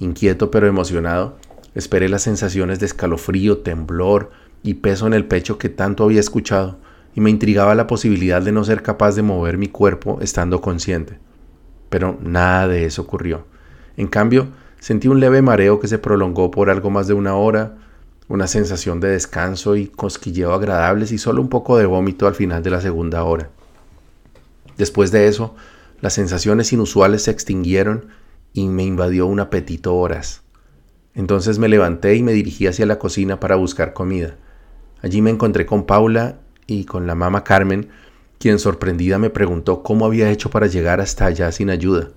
Inquieto 0.00 0.50
pero 0.50 0.66
emocionado, 0.66 1.36
esperé 1.74 2.08
las 2.08 2.22
sensaciones 2.22 2.80
de 2.80 2.86
escalofrío, 2.86 3.58
temblor 3.58 4.30
y 4.62 4.74
peso 4.74 5.06
en 5.06 5.12
el 5.12 5.26
pecho 5.26 5.58
que 5.58 5.68
tanto 5.68 6.04
había 6.04 6.20
escuchado, 6.20 6.78
y 7.14 7.20
me 7.20 7.30
intrigaba 7.30 7.74
la 7.74 7.86
posibilidad 7.86 8.40
de 8.42 8.52
no 8.52 8.64
ser 8.64 8.82
capaz 8.82 9.14
de 9.14 9.22
mover 9.22 9.58
mi 9.58 9.68
cuerpo 9.68 10.18
estando 10.20 10.60
consciente. 10.60 11.18
Pero 11.90 12.18
nada 12.22 12.68
de 12.68 12.84
eso 12.84 13.02
ocurrió. 13.02 13.44
En 13.96 14.06
cambio, 14.06 14.48
sentí 14.80 15.08
un 15.08 15.20
leve 15.20 15.42
mareo 15.42 15.78
que 15.78 15.88
se 15.88 15.98
prolongó 15.98 16.50
por 16.50 16.70
algo 16.70 16.90
más 16.90 17.06
de 17.06 17.14
una 17.14 17.34
hora, 17.34 17.76
una 18.28 18.46
sensación 18.46 19.00
de 19.00 19.08
descanso 19.08 19.76
y 19.76 19.88
cosquilleo 19.88 20.54
agradables 20.54 21.12
y 21.12 21.18
solo 21.18 21.42
un 21.42 21.48
poco 21.48 21.76
de 21.76 21.86
vómito 21.86 22.26
al 22.26 22.34
final 22.34 22.62
de 22.62 22.70
la 22.70 22.80
segunda 22.80 23.24
hora. 23.24 23.50
Después 24.78 25.12
de 25.12 25.28
eso, 25.28 25.54
las 26.00 26.14
sensaciones 26.14 26.72
inusuales 26.72 27.22
se 27.22 27.30
extinguieron 27.30 28.06
y 28.54 28.68
me 28.68 28.84
invadió 28.84 29.26
un 29.26 29.40
apetito 29.40 29.94
horas. 29.94 30.42
Entonces 31.14 31.58
me 31.58 31.68
levanté 31.68 32.16
y 32.16 32.22
me 32.22 32.32
dirigí 32.32 32.66
hacia 32.66 32.86
la 32.86 32.98
cocina 32.98 33.38
para 33.38 33.56
buscar 33.56 33.92
comida. 33.92 34.36
Allí 35.02 35.20
me 35.20 35.30
encontré 35.30 35.66
con 35.66 35.84
Paula 35.84 36.38
y 36.80 36.84
con 36.84 37.06
la 37.06 37.14
mamá 37.14 37.44
Carmen, 37.44 37.88
quien 38.38 38.58
sorprendida 38.58 39.18
me 39.18 39.30
preguntó 39.30 39.82
cómo 39.82 40.06
había 40.06 40.30
hecho 40.30 40.50
para 40.50 40.66
llegar 40.66 41.00
hasta 41.00 41.26
allá 41.26 41.52
sin 41.52 41.70
ayuda. 41.70 42.08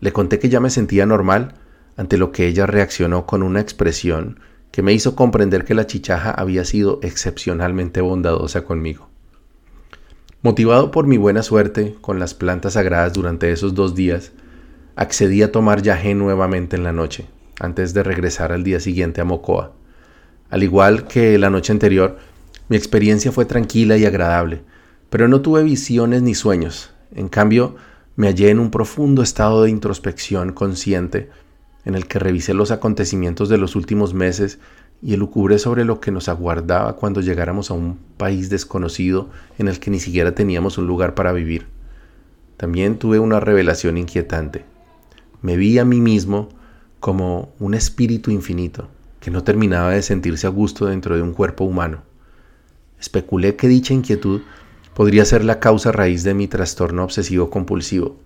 Le 0.00 0.12
conté 0.12 0.38
que 0.38 0.48
ya 0.48 0.60
me 0.60 0.70
sentía 0.70 1.06
normal, 1.06 1.54
ante 1.96 2.18
lo 2.18 2.32
que 2.32 2.46
ella 2.46 2.66
reaccionó 2.66 3.26
con 3.26 3.42
una 3.42 3.60
expresión 3.60 4.40
que 4.70 4.82
me 4.82 4.92
hizo 4.92 5.14
comprender 5.14 5.64
que 5.64 5.74
la 5.74 5.86
chichaja 5.86 6.32
había 6.32 6.64
sido 6.64 6.98
excepcionalmente 7.02 8.00
bondadosa 8.00 8.64
conmigo. 8.64 9.08
Motivado 10.42 10.90
por 10.90 11.06
mi 11.06 11.16
buena 11.16 11.42
suerte 11.42 11.94
con 12.00 12.18
las 12.18 12.34
plantas 12.34 12.74
sagradas 12.74 13.12
durante 13.12 13.50
esos 13.50 13.74
dos 13.74 13.94
días, 13.94 14.32
accedí 14.96 15.42
a 15.42 15.52
tomar 15.52 15.80
yagé 15.80 16.14
nuevamente 16.14 16.76
en 16.76 16.84
la 16.84 16.92
noche, 16.92 17.26
antes 17.60 17.94
de 17.94 18.02
regresar 18.02 18.52
al 18.52 18.64
día 18.64 18.80
siguiente 18.80 19.20
a 19.20 19.24
Mocoa. 19.24 19.72
Al 20.50 20.62
igual 20.62 21.06
que 21.06 21.38
la 21.38 21.50
noche 21.50 21.72
anterior, 21.72 22.18
mi 22.68 22.76
experiencia 22.76 23.30
fue 23.30 23.44
tranquila 23.44 23.96
y 23.96 24.06
agradable, 24.06 24.62
pero 25.10 25.28
no 25.28 25.42
tuve 25.42 25.62
visiones 25.62 26.22
ni 26.22 26.34
sueños. 26.34 26.92
En 27.14 27.28
cambio, 27.28 27.76
me 28.16 28.28
hallé 28.28 28.50
en 28.50 28.58
un 28.58 28.70
profundo 28.70 29.22
estado 29.22 29.62
de 29.62 29.70
introspección 29.70 30.52
consciente 30.52 31.28
en 31.84 31.94
el 31.94 32.06
que 32.06 32.18
revisé 32.18 32.54
los 32.54 32.70
acontecimientos 32.70 33.48
de 33.48 33.58
los 33.58 33.76
últimos 33.76 34.14
meses 34.14 34.58
y 35.02 35.12
elucubré 35.12 35.58
sobre 35.58 35.84
lo 35.84 36.00
que 36.00 36.10
nos 36.10 36.28
aguardaba 36.28 36.96
cuando 36.96 37.20
llegáramos 37.20 37.70
a 37.70 37.74
un 37.74 37.98
país 38.16 38.48
desconocido 38.48 39.28
en 39.58 39.68
el 39.68 39.78
que 39.78 39.90
ni 39.90 40.00
siquiera 40.00 40.34
teníamos 40.34 40.78
un 40.78 40.86
lugar 40.86 41.14
para 41.14 41.32
vivir. 41.32 41.66
También 42.56 42.98
tuve 42.98 43.18
una 43.18 43.40
revelación 43.40 43.98
inquietante. 43.98 44.64
Me 45.42 45.58
vi 45.58 45.78
a 45.78 45.84
mí 45.84 46.00
mismo 46.00 46.48
como 47.00 47.52
un 47.58 47.74
espíritu 47.74 48.30
infinito 48.30 48.88
que 49.20 49.30
no 49.30 49.44
terminaba 49.44 49.90
de 49.90 50.00
sentirse 50.00 50.46
a 50.46 50.50
gusto 50.50 50.86
dentro 50.86 51.16
de 51.16 51.22
un 51.22 51.34
cuerpo 51.34 51.64
humano. 51.64 52.02
Especulé 53.04 53.54
que 53.54 53.68
dicha 53.68 53.92
inquietud 53.92 54.40
podría 54.94 55.26
ser 55.26 55.44
la 55.44 55.60
causa 55.60 55.92
raíz 55.92 56.24
de 56.24 56.32
mi 56.32 56.48
trastorno 56.48 57.04
obsesivo 57.04 57.50
compulsivo. 57.50 58.16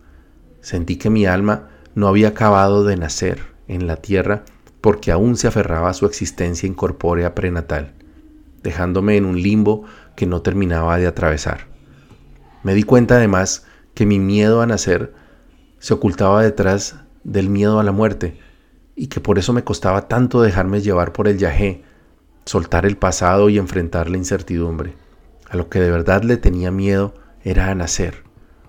Sentí 0.60 0.94
que 0.94 1.10
mi 1.10 1.26
alma 1.26 1.68
no 1.96 2.06
había 2.06 2.28
acabado 2.28 2.84
de 2.84 2.96
nacer 2.96 3.40
en 3.66 3.88
la 3.88 3.96
tierra 3.96 4.44
porque 4.80 5.10
aún 5.10 5.36
se 5.36 5.48
aferraba 5.48 5.90
a 5.90 5.94
su 5.94 6.06
existencia 6.06 6.68
incorpórea 6.68 7.34
prenatal, 7.34 7.94
dejándome 8.62 9.16
en 9.16 9.24
un 9.24 9.42
limbo 9.42 9.82
que 10.14 10.26
no 10.26 10.42
terminaba 10.42 10.96
de 10.96 11.08
atravesar. 11.08 11.66
Me 12.62 12.72
di 12.74 12.84
cuenta 12.84 13.16
además 13.16 13.66
que 13.94 14.06
mi 14.06 14.20
miedo 14.20 14.62
a 14.62 14.66
nacer 14.66 15.12
se 15.80 15.92
ocultaba 15.92 16.40
detrás 16.40 17.00
del 17.24 17.48
miedo 17.48 17.80
a 17.80 17.82
la 17.82 17.90
muerte 17.90 18.38
y 18.94 19.08
que 19.08 19.18
por 19.18 19.40
eso 19.40 19.52
me 19.52 19.64
costaba 19.64 20.06
tanto 20.06 20.40
dejarme 20.40 20.82
llevar 20.82 21.12
por 21.12 21.26
el 21.26 21.36
yajé, 21.36 21.82
soltar 22.48 22.86
el 22.86 22.96
pasado 22.96 23.50
y 23.50 23.58
enfrentar 23.58 24.08
la 24.08 24.16
incertidumbre. 24.16 24.94
A 25.50 25.56
lo 25.58 25.68
que 25.68 25.80
de 25.80 25.90
verdad 25.90 26.22
le 26.22 26.38
tenía 26.38 26.70
miedo 26.70 27.12
era 27.44 27.70
a 27.70 27.74
nacer, 27.74 28.22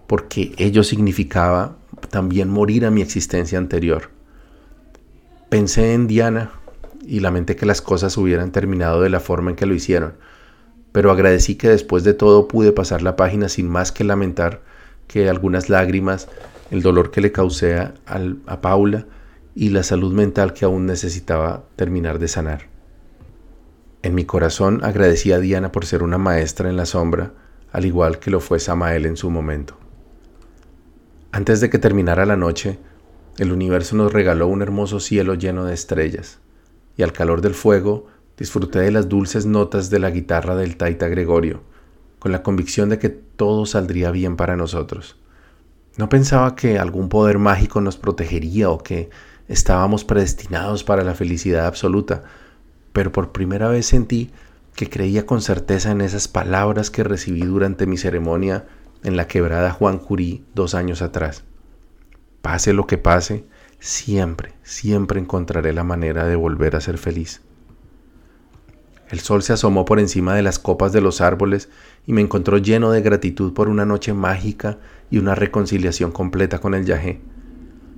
porque 0.05 0.51
ello 0.57 0.83
significaba 0.83 1.77
también 2.09 2.49
morir 2.49 2.85
a 2.85 2.91
mi 2.91 3.01
existencia 3.01 3.57
anterior. 3.57 4.09
Pensé 5.47 5.93
en 5.93 6.07
Diana 6.07 6.51
y 7.07 7.21
lamenté 7.21 7.55
que 7.55 7.65
las 7.65 7.81
cosas 7.81 8.17
hubieran 8.17 8.51
terminado 8.51 8.99
de 8.99 9.09
la 9.09 9.21
forma 9.21 9.51
en 9.51 9.55
que 9.55 9.65
lo 9.65 9.73
hicieron, 9.73 10.15
pero 10.91 11.09
agradecí 11.09 11.55
que 11.55 11.69
después 11.69 12.03
de 12.03 12.13
todo 12.13 12.49
pude 12.49 12.73
pasar 12.73 13.01
la 13.01 13.15
página 13.15 13.47
sin 13.47 13.69
más 13.69 13.93
que 13.93 14.03
lamentar 14.03 14.61
que 15.07 15.29
algunas 15.29 15.69
lágrimas, 15.69 16.27
el 16.69 16.81
dolor 16.81 17.11
que 17.11 17.21
le 17.21 17.31
causé 17.31 17.77
a, 17.77 17.93
a 18.45 18.59
Paula 18.59 19.05
y 19.55 19.69
la 19.69 19.83
salud 19.83 20.13
mental 20.13 20.51
que 20.51 20.65
aún 20.65 20.85
necesitaba 20.85 21.63
terminar 21.77 22.19
de 22.19 22.27
sanar. 22.27 22.78
En 24.01 24.15
mi 24.15 24.23
corazón 24.23 24.79
agradecí 24.83 25.33
a 25.33 25.39
Diana 25.39 25.71
por 25.73 25.85
ser 25.85 26.03
una 26.03 26.17
maestra 26.17 26.69
en 26.69 26.77
la 26.77 26.85
sombra, 26.85 27.33
al 27.71 27.85
igual 27.85 28.19
que 28.19 28.31
lo 28.31 28.39
fue 28.39 28.59
Samael 28.59 29.05
en 29.05 29.17
su 29.17 29.29
momento. 29.29 29.77
Antes 31.31 31.59
de 31.59 31.69
que 31.69 31.79
terminara 31.79 32.25
la 32.25 32.37
noche, 32.37 32.79
el 33.37 33.51
universo 33.51 33.97
nos 33.97 34.13
regaló 34.13 34.47
un 34.47 34.61
hermoso 34.61 34.99
cielo 34.99 35.33
lleno 35.33 35.65
de 35.65 35.73
estrellas, 35.73 36.39
y 36.95 37.03
al 37.03 37.11
calor 37.11 37.41
del 37.41 37.55
fuego 37.55 38.07
disfruté 38.37 38.79
de 38.79 38.91
las 38.91 39.09
dulces 39.09 39.45
notas 39.45 39.89
de 39.89 39.99
la 39.99 40.11
guitarra 40.11 40.55
del 40.55 40.77
Taita 40.77 41.09
Gregorio, 41.09 41.61
con 42.19 42.31
la 42.31 42.41
convicción 42.41 42.87
de 42.89 42.99
que 42.99 43.09
todo 43.09 43.65
saldría 43.65 44.11
bien 44.11 44.37
para 44.37 44.55
nosotros. 44.55 45.17
No 45.97 46.07
pensaba 46.07 46.55
que 46.55 46.79
algún 46.79 47.09
poder 47.09 47.37
mágico 47.37 47.81
nos 47.81 47.97
protegería 47.97 48.69
o 48.69 48.77
que 48.77 49.09
estábamos 49.49 50.05
predestinados 50.05 50.85
para 50.85 51.03
la 51.03 51.15
felicidad 51.15 51.65
absoluta, 51.65 52.23
pero 52.93 53.11
por 53.11 53.31
primera 53.31 53.67
vez 53.69 53.87
sentí 53.87 54.31
que 54.75 54.89
creía 54.89 55.25
con 55.25 55.41
certeza 55.41 55.91
en 55.91 56.01
esas 56.01 56.27
palabras 56.27 56.89
que 56.89 57.03
recibí 57.03 57.41
durante 57.41 57.85
mi 57.85 57.97
ceremonia 57.97 58.65
en 59.03 59.17
la 59.17 59.27
quebrada 59.27 59.71
Juan 59.71 59.99
Curí 59.99 60.45
dos 60.55 60.75
años 60.75 61.01
atrás. 61.01 61.43
Pase 62.41 62.73
lo 62.73 62.87
que 62.87 62.97
pase, 62.97 63.45
siempre, 63.79 64.53
siempre 64.63 65.19
encontraré 65.19 65.73
la 65.73 65.83
manera 65.83 66.25
de 66.25 66.35
volver 66.35 66.75
a 66.75 66.81
ser 66.81 66.97
feliz. 66.97 67.41
El 69.09 69.19
sol 69.19 69.41
se 69.41 69.53
asomó 69.53 69.85
por 69.85 69.99
encima 69.99 70.35
de 70.35 70.43
las 70.43 70.59
copas 70.59 70.93
de 70.93 71.01
los 71.01 71.19
árboles 71.19 71.69
y 72.05 72.13
me 72.13 72.21
encontró 72.21 72.57
lleno 72.57 72.91
de 72.91 73.01
gratitud 73.01 73.53
por 73.53 73.67
una 73.67 73.85
noche 73.85 74.13
mágica 74.13 74.77
y 75.09 75.17
una 75.17 75.33
reconciliación 75.33 76.11
completa 76.11 76.59
con 76.59 76.75
el 76.75 76.85
yajé. 76.85 77.19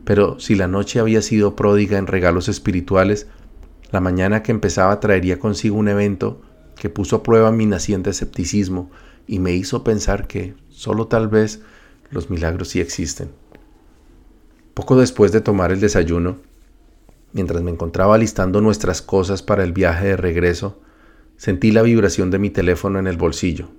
Pero 0.06 0.40
si 0.40 0.56
la 0.56 0.68
noche 0.68 1.00
había 1.00 1.22
sido 1.22 1.56
pródiga 1.56 1.98
en 1.98 2.08
regalos 2.08 2.48
espirituales, 2.48 3.28
la 3.92 4.00
mañana 4.00 4.42
que 4.42 4.52
empezaba 4.52 5.00
traería 5.00 5.40
consigo 5.40 5.76
un 5.76 5.90
evento 5.90 6.42
que 6.76 6.90
puso 6.90 7.18
a 7.18 7.24
prueba 7.24 7.52
mi 7.52 7.66
naciente 7.66 8.10
escepticismo 8.10 8.90
y 9.28 9.40
me 9.40 9.54
hizo 9.54 9.84
pensar 9.84 10.28
que 10.28 10.56
solo 10.70 11.08
tal 11.08 11.28
vez 11.28 11.62
los 12.10 12.30
milagros 12.30 12.70
sí 12.70 12.80
existen. 12.80 13.30
Poco 14.74 14.98
después 14.98 15.32
de 15.32 15.42
tomar 15.42 15.72
el 15.72 15.82
desayuno, 15.82 16.38
mientras 17.34 17.62
me 17.62 17.72
encontraba 17.72 18.18
listando 18.18 18.62
nuestras 18.62 19.02
cosas 19.02 19.44
para 19.44 19.64
el 19.64 19.74
viaje 19.74 20.08
de 20.08 20.18
regreso, 20.18 20.80
sentí 21.38 21.72
la 21.72 21.82
vibración 21.82 22.32
de 22.32 22.40
mi 22.40 22.50
teléfono 22.50 22.98
en 22.98 23.08
el 23.08 23.18
bolsillo. 23.18 23.70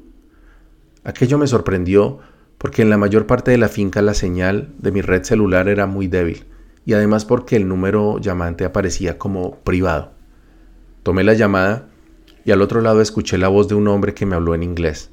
Aquello 1.05 1.39
me 1.39 1.47
sorprendió 1.47 2.19
porque 2.59 2.83
en 2.83 2.91
la 2.91 2.99
mayor 2.99 3.27
parte 3.27 3.51
de 3.51 3.59
la 3.59 3.69
finca 3.69 4.03
la 4.03 4.15
señal 4.15 4.73
de 4.79 4.93
mi 4.93 5.01
red 5.01 5.25
celular 5.25 5.69
era 5.69 5.87
muy 5.87 6.07
débil 6.07 6.45
y 6.85 6.95
además 6.95 7.25
porque 7.25 7.57
el 7.57 7.69
número 7.69 8.19
llamante 8.19 8.65
aparecía 8.65 9.19
como 9.19 9.57
privado. 9.57 10.13
Tomé 11.03 11.25
la 11.25 11.35
llamada 11.35 11.89
y 12.45 12.51
al 12.51 12.63
otro 12.63 12.81
lado 12.81 13.01
escuché 13.01 13.39
la 13.39 13.49
voz 13.49 13.69
de 13.69 13.75
un 13.75 13.89
hombre 13.89 14.15
que 14.15 14.27
me 14.27 14.35
habló 14.35 14.55
en 14.55 14.63
inglés. 14.63 15.11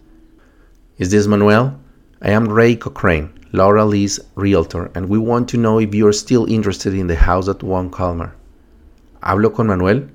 Is 0.97 1.09
this 1.09 1.27
Manuel? 1.27 1.73
I 2.21 2.31
am 2.31 2.47
Ray 2.47 2.75
Cochrane, 2.75 3.31
Laura 3.51 3.85
Lee's 3.85 4.21
realtor, 4.35 4.91
and 4.93 5.07
we 5.07 5.17
want 5.17 5.49
to 5.49 5.57
know 5.57 5.79
if 5.79 5.93
you 5.93 6.05
are 6.07 6.13
still 6.13 6.45
interested 6.49 6.93
in 6.93 7.07
the 7.07 7.15
house 7.15 7.47
at 7.49 7.63
One 7.63 7.89
Calmar. 7.89 8.35
¿Hablo 9.21 9.53
con 9.53 9.67
Manuel? 9.67 10.09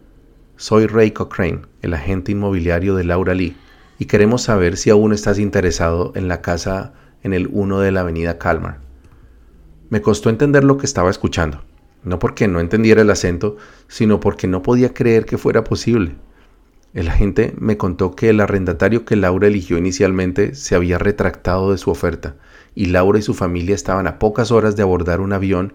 Soy 0.56 0.86
Ray 0.86 1.10
Cochrane, 1.12 1.62
el 1.82 1.94
agente 1.94 2.32
inmobiliario 2.32 2.94
de 2.94 3.04
Laura 3.04 3.34
Lee, 3.34 3.56
y 3.98 4.04
queremos 4.04 4.42
saber 4.42 4.76
si 4.76 4.90
aún 4.90 5.12
estás 5.12 5.38
interesado 5.38 6.12
en 6.14 6.28
la 6.28 6.42
casa 6.42 6.92
en 7.22 7.32
el 7.32 7.48
1 7.50 7.80
de 7.80 7.90
la 7.90 8.00
avenida 8.00 8.38
Calmar. 8.38 8.83
Me 9.90 10.00
costó 10.00 10.30
entender 10.30 10.64
lo 10.64 10.78
que 10.78 10.86
estaba 10.86 11.10
escuchando, 11.10 11.62
no 12.02 12.18
porque 12.18 12.48
no 12.48 12.60
entendiera 12.60 13.02
el 13.02 13.10
acento, 13.10 13.56
sino 13.88 14.20
porque 14.20 14.46
no 14.46 14.62
podía 14.62 14.94
creer 14.94 15.26
que 15.26 15.38
fuera 15.38 15.64
posible. 15.64 16.16
El 16.94 17.08
agente 17.08 17.54
me 17.58 17.76
contó 17.76 18.14
que 18.14 18.30
el 18.30 18.40
arrendatario 18.40 19.04
que 19.04 19.16
Laura 19.16 19.48
eligió 19.48 19.76
inicialmente 19.76 20.54
se 20.54 20.76
había 20.76 20.96
retractado 20.96 21.72
de 21.72 21.78
su 21.78 21.90
oferta 21.90 22.36
y 22.74 22.86
Laura 22.86 23.18
y 23.18 23.22
su 23.22 23.34
familia 23.34 23.74
estaban 23.74 24.06
a 24.06 24.18
pocas 24.18 24.50
horas 24.50 24.76
de 24.76 24.82
abordar 24.82 25.20
un 25.20 25.32
avión 25.32 25.74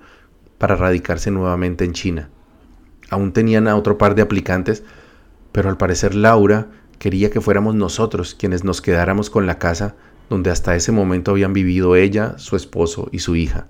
para 0.57 0.75
radicarse 0.75 1.29
nuevamente 1.29 1.85
en 1.85 1.93
China. 1.93 2.29
Aún 3.09 3.33
tenían 3.33 3.67
a 3.67 3.75
otro 3.75 3.97
par 3.97 4.15
de 4.15 4.21
aplicantes, 4.21 4.83
pero 5.51 5.69
al 5.69 5.77
parecer 5.77 6.15
Laura 6.15 6.67
quería 6.99 7.31
que 7.31 7.41
fuéramos 7.41 7.75
nosotros 7.75 8.35
quienes 8.35 8.63
nos 8.63 8.81
quedáramos 8.81 9.29
con 9.29 9.45
la 9.45 9.59
casa 9.59 9.95
donde 10.29 10.51
hasta 10.51 10.75
ese 10.75 10.91
momento 10.91 11.31
habían 11.31 11.53
vivido 11.53 11.95
ella, 11.95 12.37
su 12.37 12.55
esposo 12.55 13.09
y 13.11 13.19
su 13.19 13.35
hija. 13.35 13.67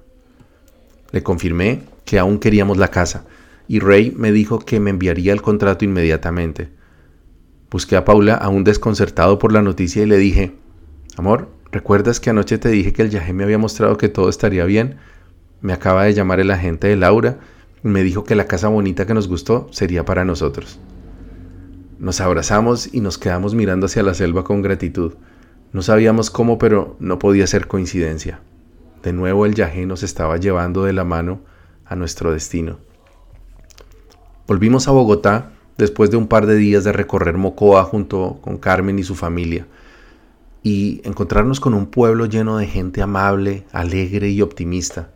Le 1.11 1.23
confirmé 1.23 1.83
que 2.05 2.19
aún 2.19 2.39
queríamos 2.39 2.77
la 2.77 2.89
casa 2.89 3.25
y 3.67 3.79
Ray 3.79 4.13
me 4.17 4.31
dijo 4.31 4.59
que 4.59 4.79
me 4.79 4.89
enviaría 4.89 5.31
el 5.31 5.41
contrato 5.41 5.85
inmediatamente. 5.85 6.69
Busqué 7.69 7.95
a 7.95 8.03
Paula 8.03 8.33
aún 8.33 8.63
desconcertado 8.63 9.37
por 9.37 9.53
la 9.53 9.61
noticia 9.61 10.01
y 10.01 10.07
le 10.07 10.17
dije, 10.17 10.55
Amor, 11.17 11.49
¿recuerdas 11.71 12.19
que 12.19 12.31
anoche 12.31 12.57
te 12.57 12.69
dije 12.69 12.93
que 12.93 13.03
el 13.03 13.11
Yahé 13.11 13.31
me 13.31 13.43
había 13.43 13.59
mostrado 13.59 13.97
que 13.97 14.09
todo 14.09 14.27
estaría 14.27 14.65
bien? 14.65 14.95
Me 15.61 15.73
acaba 15.73 16.05
de 16.05 16.13
llamar 16.13 16.39
el 16.39 16.49
agente 16.49 16.87
de 16.87 16.95
Laura 16.95 17.37
y 17.83 17.87
me 17.89 18.03
dijo 18.03 18.23
que 18.23 18.35
la 18.35 18.47
casa 18.47 18.69
bonita 18.69 19.05
que 19.05 19.13
nos 19.13 19.27
gustó 19.27 19.67
sería 19.71 20.03
para 20.03 20.25
nosotros. 20.25 20.79
Nos 21.99 22.21
abrazamos 22.21 22.91
y 22.91 23.01
nos 23.01 23.17
quedamos 23.17 23.53
mirando 23.53 23.85
hacia 23.85 24.01
la 24.01 24.15
selva 24.15 24.43
con 24.43 24.61
gratitud. 24.61 25.13
No 25.73 25.83
sabíamos 25.83 26.31
cómo, 26.31 26.57
pero 26.57 26.95
no 26.99 27.19
podía 27.19 27.45
ser 27.45 27.67
coincidencia. 27.67 28.39
De 29.03 29.13
nuevo 29.13 29.45
el 29.45 29.55
Yahé 29.55 29.85
nos 29.85 30.03
estaba 30.03 30.37
llevando 30.37 30.83
de 30.83 30.93
la 30.93 31.05
mano 31.05 31.39
a 31.85 31.95
nuestro 31.95 32.33
destino. 32.33 32.79
Volvimos 34.45 34.87
a 34.87 34.91
Bogotá 34.91 35.51
después 35.77 36.11
de 36.11 36.17
un 36.17 36.27
par 36.27 36.45
de 36.45 36.55
días 36.55 36.83
de 36.83 36.91
recorrer 36.91 37.37
Mocoa 37.37 37.83
junto 37.83 38.39
con 38.41 38.57
Carmen 38.57 38.99
y 38.99 39.03
su 39.03 39.15
familia 39.15 39.67
y 40.63 41.01
encontrarnos 41.05 41.59
con 41.59 41.73
un 41.73 41.85
pueblo 41.85 42.25
lleno 42.25 42.57
de 42.57 42.67
gente 42.67 43.01
amable, 43.01 43.65
alegre 43.71 44.29
y 44.29 44.41
optimista. 44.41 45.11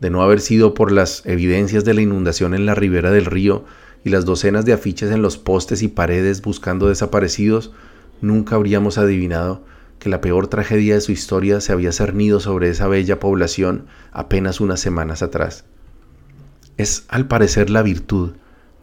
De 0.00 0.10
no 0.10 0.22
haber 0.22 0.40
sido 0.40 0.74
por 0.74 0.90
las 0.90 1.24
evidencias 1.24 1.84
de 1.84 1.94
la 1.94 2.02
inundación 2.02 2.54
en 2.54 2.66
la 2.66 2.74
ribera 2.74 3.10
del 3.12 3.26
río 3.26 3.64
y 4.04 4.10
las 4.10 4.24
docenas 4.24 4.64
de 4.64 4.72
afiches 4.72 5.10
en 5.12 5.22
los 5.22 5.38
postes 5.38 5.82
y 5.82 5.88
paredes 5.88 6.42
buscando 6.42 6.88
desaparecidos, 6.88 7.72
nunca 8.20 8.56
habríamos 8.56 8.98
adivinado 8.98 9.62
que 9.98 10.08
la 10.08 10.20
peor 10.20 10.48
tragedia 10.48 10.94
de 10.94 11.00
su 11.00 11.12
historia 11.12 11.60
se 11.60 11.72
había 11.72 11.92
cernido 11.92 12.40
sobre 12.40 12.68
esa 12.68 12.86
bella 12.88 13.18
población 13.18 13.86
apenas 14.12 14.60
unas 14.60 14.80
semanas 14.80 15.22
atrás. 15.22 15.64
Es 16.76 17.04
al 17.08 17.26
parecer 17.26 17.70
la 17.70 17.82
virtud 17.82 18.34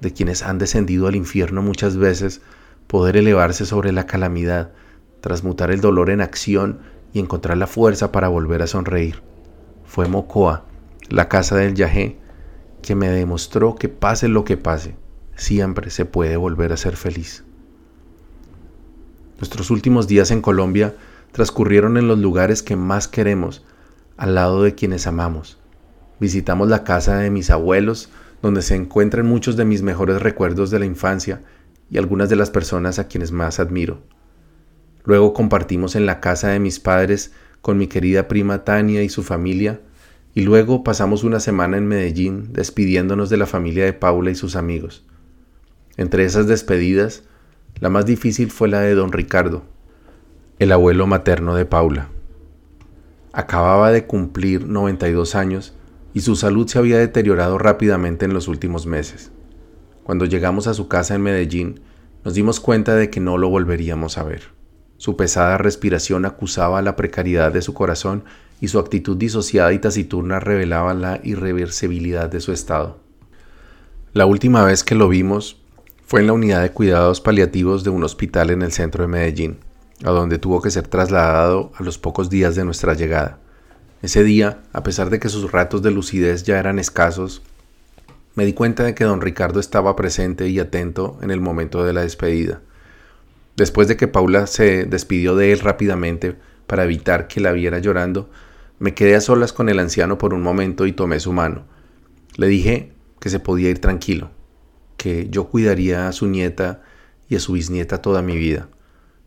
de 0.01 0.11
quienes 0.11 0.43
han 0.43 0.57
descendido 0.57 1.07
al 1.07 1.15
infierno 1.15 1.61
muchas 1.61 1.97
veces 1.97 2.41
poder 2.87 3.17
elevarse 3.17 3.65
sobre 3.65 3.91
la 3.91 4.05
calamidad, 4.05 4.71
transmutar 5.21 5.71
el 5.71 5.81
dolor 5.81 6.09
en 6.09 6.21
acción 6.21 6.79
y 7.13 7.19
encontrar 7.19 7.57
la 7.57 7.67
fuerza 7.67 8.11
para 8.11 8.27
volver 8.27 8.61
a 8.61 8.67
sonreír. 8.67 9.21
Fue 9.85 10.07
Mocoa, 10.07 10.65
la 11.09 11.29
casa 11.29 11.55
del 11.55 11.75
Yahé, 11.75 12.17
que 12.81 12.95
me 12.95 13.09
demostró 13.09 13.75
que 13.75 13.89
pase 13.89 14.27
lo 14.27 14.43
que 14.43 14.57
pase, 14.57 14.95
siempre 15.35 15.89
se 15.89 16.05
puede 16.05 16.35
volver 16.35 16.73
a 16.73 16.77
ser 16.77 16.97
feliz. 16.97 17.43
Nuestros 19.43 19.71
últimos 19.71 20.07
días 20.07 20.31
en 20.31 20.41
Colombia 20.41 20.95
transcurrieron 21.33 21.97
en 21.97 22.07
los 22.07 22.17
lugares 22.17 22.63
que 22.63 22.77
más 22.77 23.09
queremos, 23.09 23.61
al 24.15 24.35
lado 24.35 24.63
de 24.63 24.73
quienes 24.73 25.05
amamos. 25.05 25.57
Visitamos 26.17 26.69
la 26.69 26.85
casa 26.85 27.17
de 27.17 27.29
mis 27.29 27.49
abuelos, 27.49 28.07
donde 28.41 28.61
se 28.61 28.75
encuentran 28.75 29.25
muchos 29.25 29.57
de 29.57 29.65
mis 29.65 29.81
mejores 29.81 30.21
recuerdos 30.21 30.71
de 30.71 30.79
la 30.79 30.85
infancia 30.85 31.41
y 31.91 31.97
algunas 31.97 32.29
de 32.29 32.37
las 32.37 32.51
personas 32.51 32.99
a 32.99 33.09
quienes 33.09 33.33
más 33.33 33.59
admiro. 33.59 33.99
Luego 35.03 35.33
compartimos 35.33 35.97
en 35.97 36.05
la 36.05 36.21
casa 36.21 36.47
de 36.47 36.61
mis 36.61 36.79
padres 36.79 37.33
con 37.59 37.77
mi 37.77 37.87
querida 37.87 38.29
prima 38.29 38.63
Tania 38.63 39.03
y 39.03 39.09
su 39.09 39.23
familia, 39.23 39.81
y 40.33 40.43
luego 40.43 40.85
pasamos 40.85 41.25
una 41.25 41.41
semana 41.41 41.75
en 41.75 41.85
Medellín 41.85 42.53
despidiéndonos 42.53 43.29
de 43.29 43.35
la 43.35 43.45
familia 43.45 43.83
de 43.83 43.91
Paula 43.91 44.31
y 44.31 44.35
sus 44.35 44.55
amigos. 44.55 45.03
Entre 45.97 46.23
esas 46.23 46.47
despedidas, 46.47 47.23
la 47.79 47.89
más 47.89 48.05
difícil 48.05 48.51
fue 48.51 48.67
la 48.69 48.81
de 48.81 48.95
don 48.95 49.11
Ricardo, 49.11 49.63
el 50.59 50.71
abuelo 50.71 51.07
materno 51.07 51.55
de 51.55 51.65
Paula. 51.65 52.09
Acababa 53.33 53.91
de 53.91 54.05
cumplir 54.05 54.67
92 54.67 55.35
años 55.35 55.73
y 56.13 56.21
su 56.21 56.35
salud 56.35 56.67
se 56.67 56.77
había 56.77 56.97
deteriorado 56.97 57.57
rápidamente 57.57 58.25
en 58.25 58.33
los 58.33 58.47
últimos 58.47 58.85
meses. 58.85 59.31
Cuando 60.03 60.25
llegamos 60.25 60.67
a 60.67 60.73
su 60.73 60.87
casa 60.87 61.15
en 61.15 61.23
Medellín, 61.23 61.81
nos 62.23 62.35
dimos 62.35 62.59
cuenta 62.59 62.95
de 62.95 63.09
que 63.09 63.19
no 63.19 63.37
lo 63.37 63.49
volveríamos 63.49 64.17
a 64.17 64.23
ver. 64.23 64.43
Su 64.97 65.17
pesada 65.17 65.57
respiración 65.57 66.25
acusaba 66.25 66.81
la 66.81 66.95
precariedad 66.95 67.51
de 67.51 67.61
su 67.61 67.73
corazón 67.73 68.23
y 68.61 68.69
su 68.69 68.79
actitud 68.79 69.17
disociada 69.17 69.73
y 69.73 69.79
taciturna 69.79 70.39
revelaba 70.39 70.93
la 70.93 71.19
irreversibilidad 71.23 72.29
de 72.29 72.39
su 72.39 72.53
estado. 72.53 72.99
La 74.13 74.25
última 74.25 74.63
vez 74.63 74.83
que 74.83 74.95
lo 74.95 75.09
vimos 75.09 75.62
fue 76.05 76.21
en 76.21 76.27
la 76.27 76.33
unidad 76.33 76.61
de 76.61 76.71
cuidados 76.71 77.21
paliativos 77.21 77.83
de 77.83 77.89
un 77.89 78.03
hospital 78.03 78.49
en 78.49 78.61
el 78.61 78.71
centro 78.71 79.03
de 79.03 79.07
Medellín, 79.07 79.57
a 80.03 80.11
donde 80.11 80.37
tuvo 80.37 80.61
que 80.61 80.71
ser 80.71 80.87
trasladado 80.87 81.71
a 81.75 81.83
los 81.83 81.97
pocos 81.97 82.29
días 82.29 82.55
de 82.55 82.65
nuestra 82.65 82.93
llegada. 82.93 83.39
Ese 84.01 84.23
día, 84.23 84.59
a 84.73 84.83
pesar 84.83 85.09
de 85.09 85.19
que 85.19 85.29
sus 85.29 85.51
ratos 85.51 85.81
de 85.81 85.91
lucidez 85.91 86.43
ya 86.43 86.59
eran 86.59 86.77
escasos, 86.77 87.41
me 88.35 88.45
di 88.45 88.53
cuenta 88.53 88.83
de 88.83 88.95
que 88.95 89.05
don 89.05 89.21
Ricardo 89.21 89.59
estaba 89.59 89.95
presente 89.95 90.49
y 90.49 90.59
atento 90.59 91.17
en 91.21 91.31
el 91.31 91.39
momento 91.39 91.83
de 91.83 91.93
la 91.93 92.01
despedida. 92.01 92.61
Después 93.55 93.87
de 93.87 93.95
que 93.95 94.07
Paula 94.07 94.47
se 94.47 94.85
despidió 94.85 95.35
de 95.35 95.51
él 95.51 95.59
rápidamente 95.59 96.35
para 96.67 96.83
evitar 96.83 97.27
que 97.27 97.39
la 97.39 97.51
viera 97.51 97.79
llorando, 97.79 98.29
me 98.79 98.93
quedé 98.93 99.15
a 99.15 99.21
solas 99.21 99.53
con 99.53 99.69
el 99.69 99.79
anciano 99.79 100.17
por 100.17 100.33
un 100.33 100.41
momento 100.41 100.85
y 100.85 100.91
tomé 100.91 101.19
su 101.19 101.31
mano. 101.31 101.63
Le 102.35 102.47
dije 102.47 102.91
que 103.19 103.29
se 103.29 103.39
podía 103.39 103.69
ir 103.69 103.79
tranquilo, 103.79 104.31
que 104.97 105.27
yo 105.29 105.45
cuidaría 105.45 106.07
a 106.07 106.11
su 106.11 106.27
nieta 106.27 106.81
y 107.29 107.35
a 107.35 107.39
su 107.39 107.53
bisnieta 107.53 108.01
toda 108.01 108.21
mi 108.21 108.37
vida, 108.37 108.69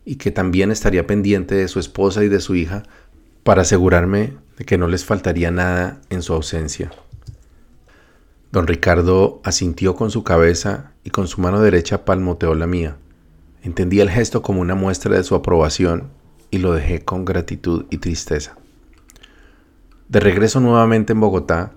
y 0.05 0.15
que 0.15 0.31
también 0.31 0.71
estaría 0.71 1.07
pendiente 1.07 1.55
de 1.55 1.67
su 1.67 1.79
esposa 1.79 2.23
y 2.23 2.29
de 2.29 2.39
su 2.39 2.55
hija 2.55 2.83
para 3.43 3.61
asegurarme 3.61 4.33
de 4.57 4.65
que 4.65 4.77
no 4.77 4.87
les 4.87 5.05
faltaría 5.05 5.51
nada 5.51 6.01
en 6.09 6.21
su 6.21 6.33
ausencia. 6.33 6.91
Don 8.51 8.65
Ricardo 8.65 9.41
asintió 9.43 9.95
con 9.95 10.09
su 10.09 10.23
cabeza 10.23 10.93
y 11.03 11.09
con 11.09 11.27
su 11.27 11.41
mano 11.41 11.61
derecha 11.61 12.05
palmoteó 12.05 12.55
la 12.55 12.65
mía. 12.65 12.97
Entendí 13.61 13.99
el 13.99 14.09
gesto 14.09 14.41
como 14.41 14.61
una 14.61 14.75
muestra 14.75 15.15
de 15.15 15.23
su 15.23 15.35
aprobación 15.35 16.09
y 16.49 16.59
lo 16.59 16.73
dejé 16.73 17.03
con 17.03 17.25
gratitud 17.25 17.85
y 17.89 17.97
tristeza. 17.97 18.57
De 20.07 20.21
regreso 20.21 20.61
nuevamente 20.61 21.11
en 21.11 21.19
Bogotá, 21.19 21.73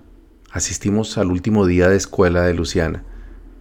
asistimos 0.51 1.17
al 1.17 1.31
último 1.31 1.65
día 1.65 1.89
de 1.89 1.97
escuela 1.97 2.43
de 2.43 2.53
Luciana, 2.53 3.03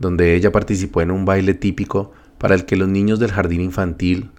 donde 0.01 0.35
ella 0.35 0.51
participó 0.51 1.03
en 1.03 1.13
un 1.13 1.25
baile 1.25 1.55
típico 1.55 2.13
para 2.39 2.57
el 2.57 2.65
que 2.65 2.75
los 2.75 2.89
niños 2.89 3.21
del 3.21 3.31
jardín 3.31 3.61
infantil 3.61 4.31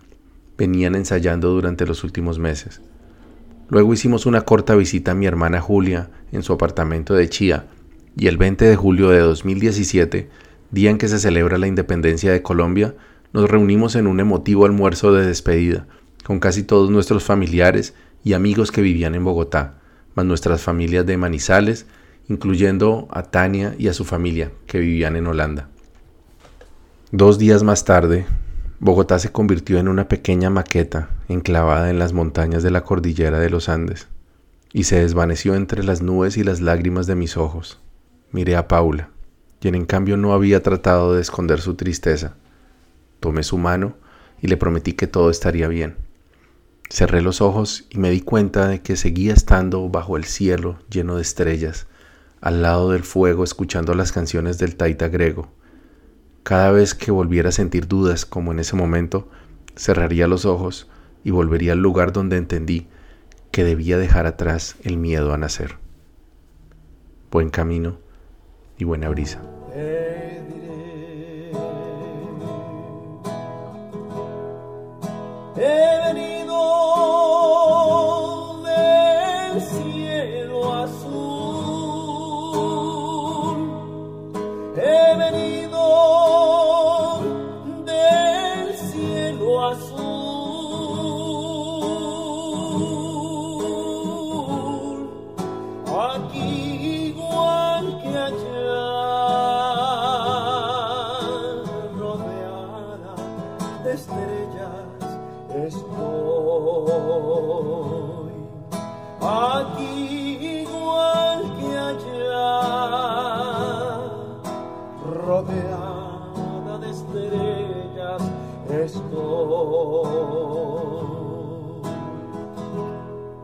venían 0.57 0.95
ensayando 0.95 1.49
durante 1.51 1.85
los 1.85 2.03
últimos 2.03 2.39
meses. 2.39 2.81
Luego 3.69 3.93
hicimos 3.93 4.25
una 4.25 4.41
corta 4.41 4.75
visita 4.75 5.11
a 5.11 5.15
mi 5.15 5.27
hermana 5.27 5.61
Julia 5.61 6.09
en 6.33 6.43
su 6.43 6.51
apartamento 6.51 7.13
de 7.13 7.29
Chía 7.29 7.67
y 8.17 8.27
el 8.27 8.37
20 8.37 8.65
de 8.65 8.75
julio 8.75 9.09
de 9.09 9.19
2017, 9.19 10.29
día 10.71 10.89
en 10.89 10.97
que 10.97 11.07
se 11.07 11.19
celebra 11.19 11.57
la 11.57 11.67
independencia 11.67 12.33
de 12.33 12.41
Colombia, 12.41 12.95
nos 13.31 13.49
reunimos 13.49 13.95
en 13.95 14.07
un 14.07 14.19
emotivo 14.19 14.65
almuerzo 14.65 15.13
de 15.13 15.25
despedida 15.25 15.87
con 16.23 16.39
casi 16.39 16.63
todos 16.63 16.89
nuestros 16.89 17.23
familiares 17.23 17.93
y 18.23 18.33
amigos 18.33 18.71
que 18.71 18.81
vivían 18.81 19.15
en 19.15 19.23
Bogotá, 19.23 19.79
más 20.15 20.25
nuestras 20.25 20.61
familias 20.61 21.05
de 21.05 21.17
Manizales, 21.17 21.85
incluyendo 22.31 23.07
a 23.11 23.23
Tania 23.23 23.75
y 23.77 23.89
a 23.89 23.93
su 23.93 24.05
familia, 24.05 24.51
que 24.65 24.79
vivían 24.79 25.15
en 25.15 25.27
Holanda. 25.27 25.67
Dos 27.11 27.37
días 27.37 27.61
más 27.61 27.83
tarde, 27.83 28.25
Bogotá 28.79 29.19
se 29.19 29.31
convirtió 29.31 29.79
en 29.79 29.89
una 29.89 30.07
pequeña 30.07 30.49
maqueta 30.49 31.09
enclavada 31.27 31.89
en 31.89 31.99
las 31.99 32.13
montañas 32.13 32.63
de 32.63 32.71
la 32.71 32.81
cordillera 32.81 33.37
de 33.39 33.49
los 33.49 33.67
Andes, 33.67 34.07
y 34.71 34.85
se 34.85 35.01
desvaneció 35.01 35.55
entre 35.55 35.83
las 35.83 36.01
nubes 36.01 36.37
y 36.37 36.43
las 36.43 36.61
lágrimas 36.61 37.05
de 37.05 37.15
mis 37.15 37.35
ojos. 37.35 37.79
Miré 38.31 38.55
a 38.55 38.69
Paula, 38.69 39.09
quien 39.59 39.75
en 39.75 39.85
cambio 39.85 40.15
no 40.15 40.33
había 40.33 40.63
tratado 40.63 41.13
de 41.13 41.21
esconder 41.21 41.59
su 41.59 41.75
tristeza. 41.75 42.35
Tomé 43.19 43.43
su 43.43 43.57
mano 43.57 43.95
y 44.41 44.47
le 44.47 44.55
prometí 44.55 44.93
que 44.93 45.05
todo 45.05 45.29
estaría 45.29 45.67
bien. 45.67 45.97
Cerré 46.89 47.21
los 47.21 47.41
ojos 47.41 47.85
y 47.89 47.99
me 47.99 48.09
di 48.09 48.21
cuenta 48.21 48.67
de 48.67 48.81
que 48.81 48.95
seguía 48.95 49.33
estando 49.33 49.87
bajo 49.89 50.15
el 50.15 50.23
cielo 50.23 50.79
lleno 50.89 51.17
de 51.17 51.21
estrellas, 51.21 51.87
al 52.41 52.61
lado 52.61 52.91
del 52.91 53.03
fuego 53.03 53.43
escuchando 53.43 53.93
las 53.93 54.11
canciones 54.11 54.57
del 54.57 54.75
taita 54.75 55.07
grego. 55.07 55.49
Cada 56.43 56.71
vez 56.71 56.95
que 56.95 57.11
volviera 57.11 57.49
a 57.49 57.53
sentir 57.53 57.87
dudas 57.87 58.25
como 58.25 58.51
en 58.51 58.59
ese 58.59 58.75
momento, 58.75 59.29
cerraría 59.75 60.27
los 60.27 60.45
ojos 60.45 60.89
y 61.23 61.31
volvería 61.31 61.73
al 61.73 61.79
lugar 61.79 62.11
donde 62.11 62.37
entendí 62.37 62.87
que 63.51 63.63
debía 63.63 63.97
dejar 63.97 64.25
atrás 64.25 64.75
el 64.83 64.97
miedo 64.97 65.33
a 65.33 65.37
nacer. 65.37 65.77
Buen 67.29 67.49
camino 67.49 67.99
y 68.77 68.85
buena 68.85 69.09
brisa. 69.09 69.41
que 75.61 75.90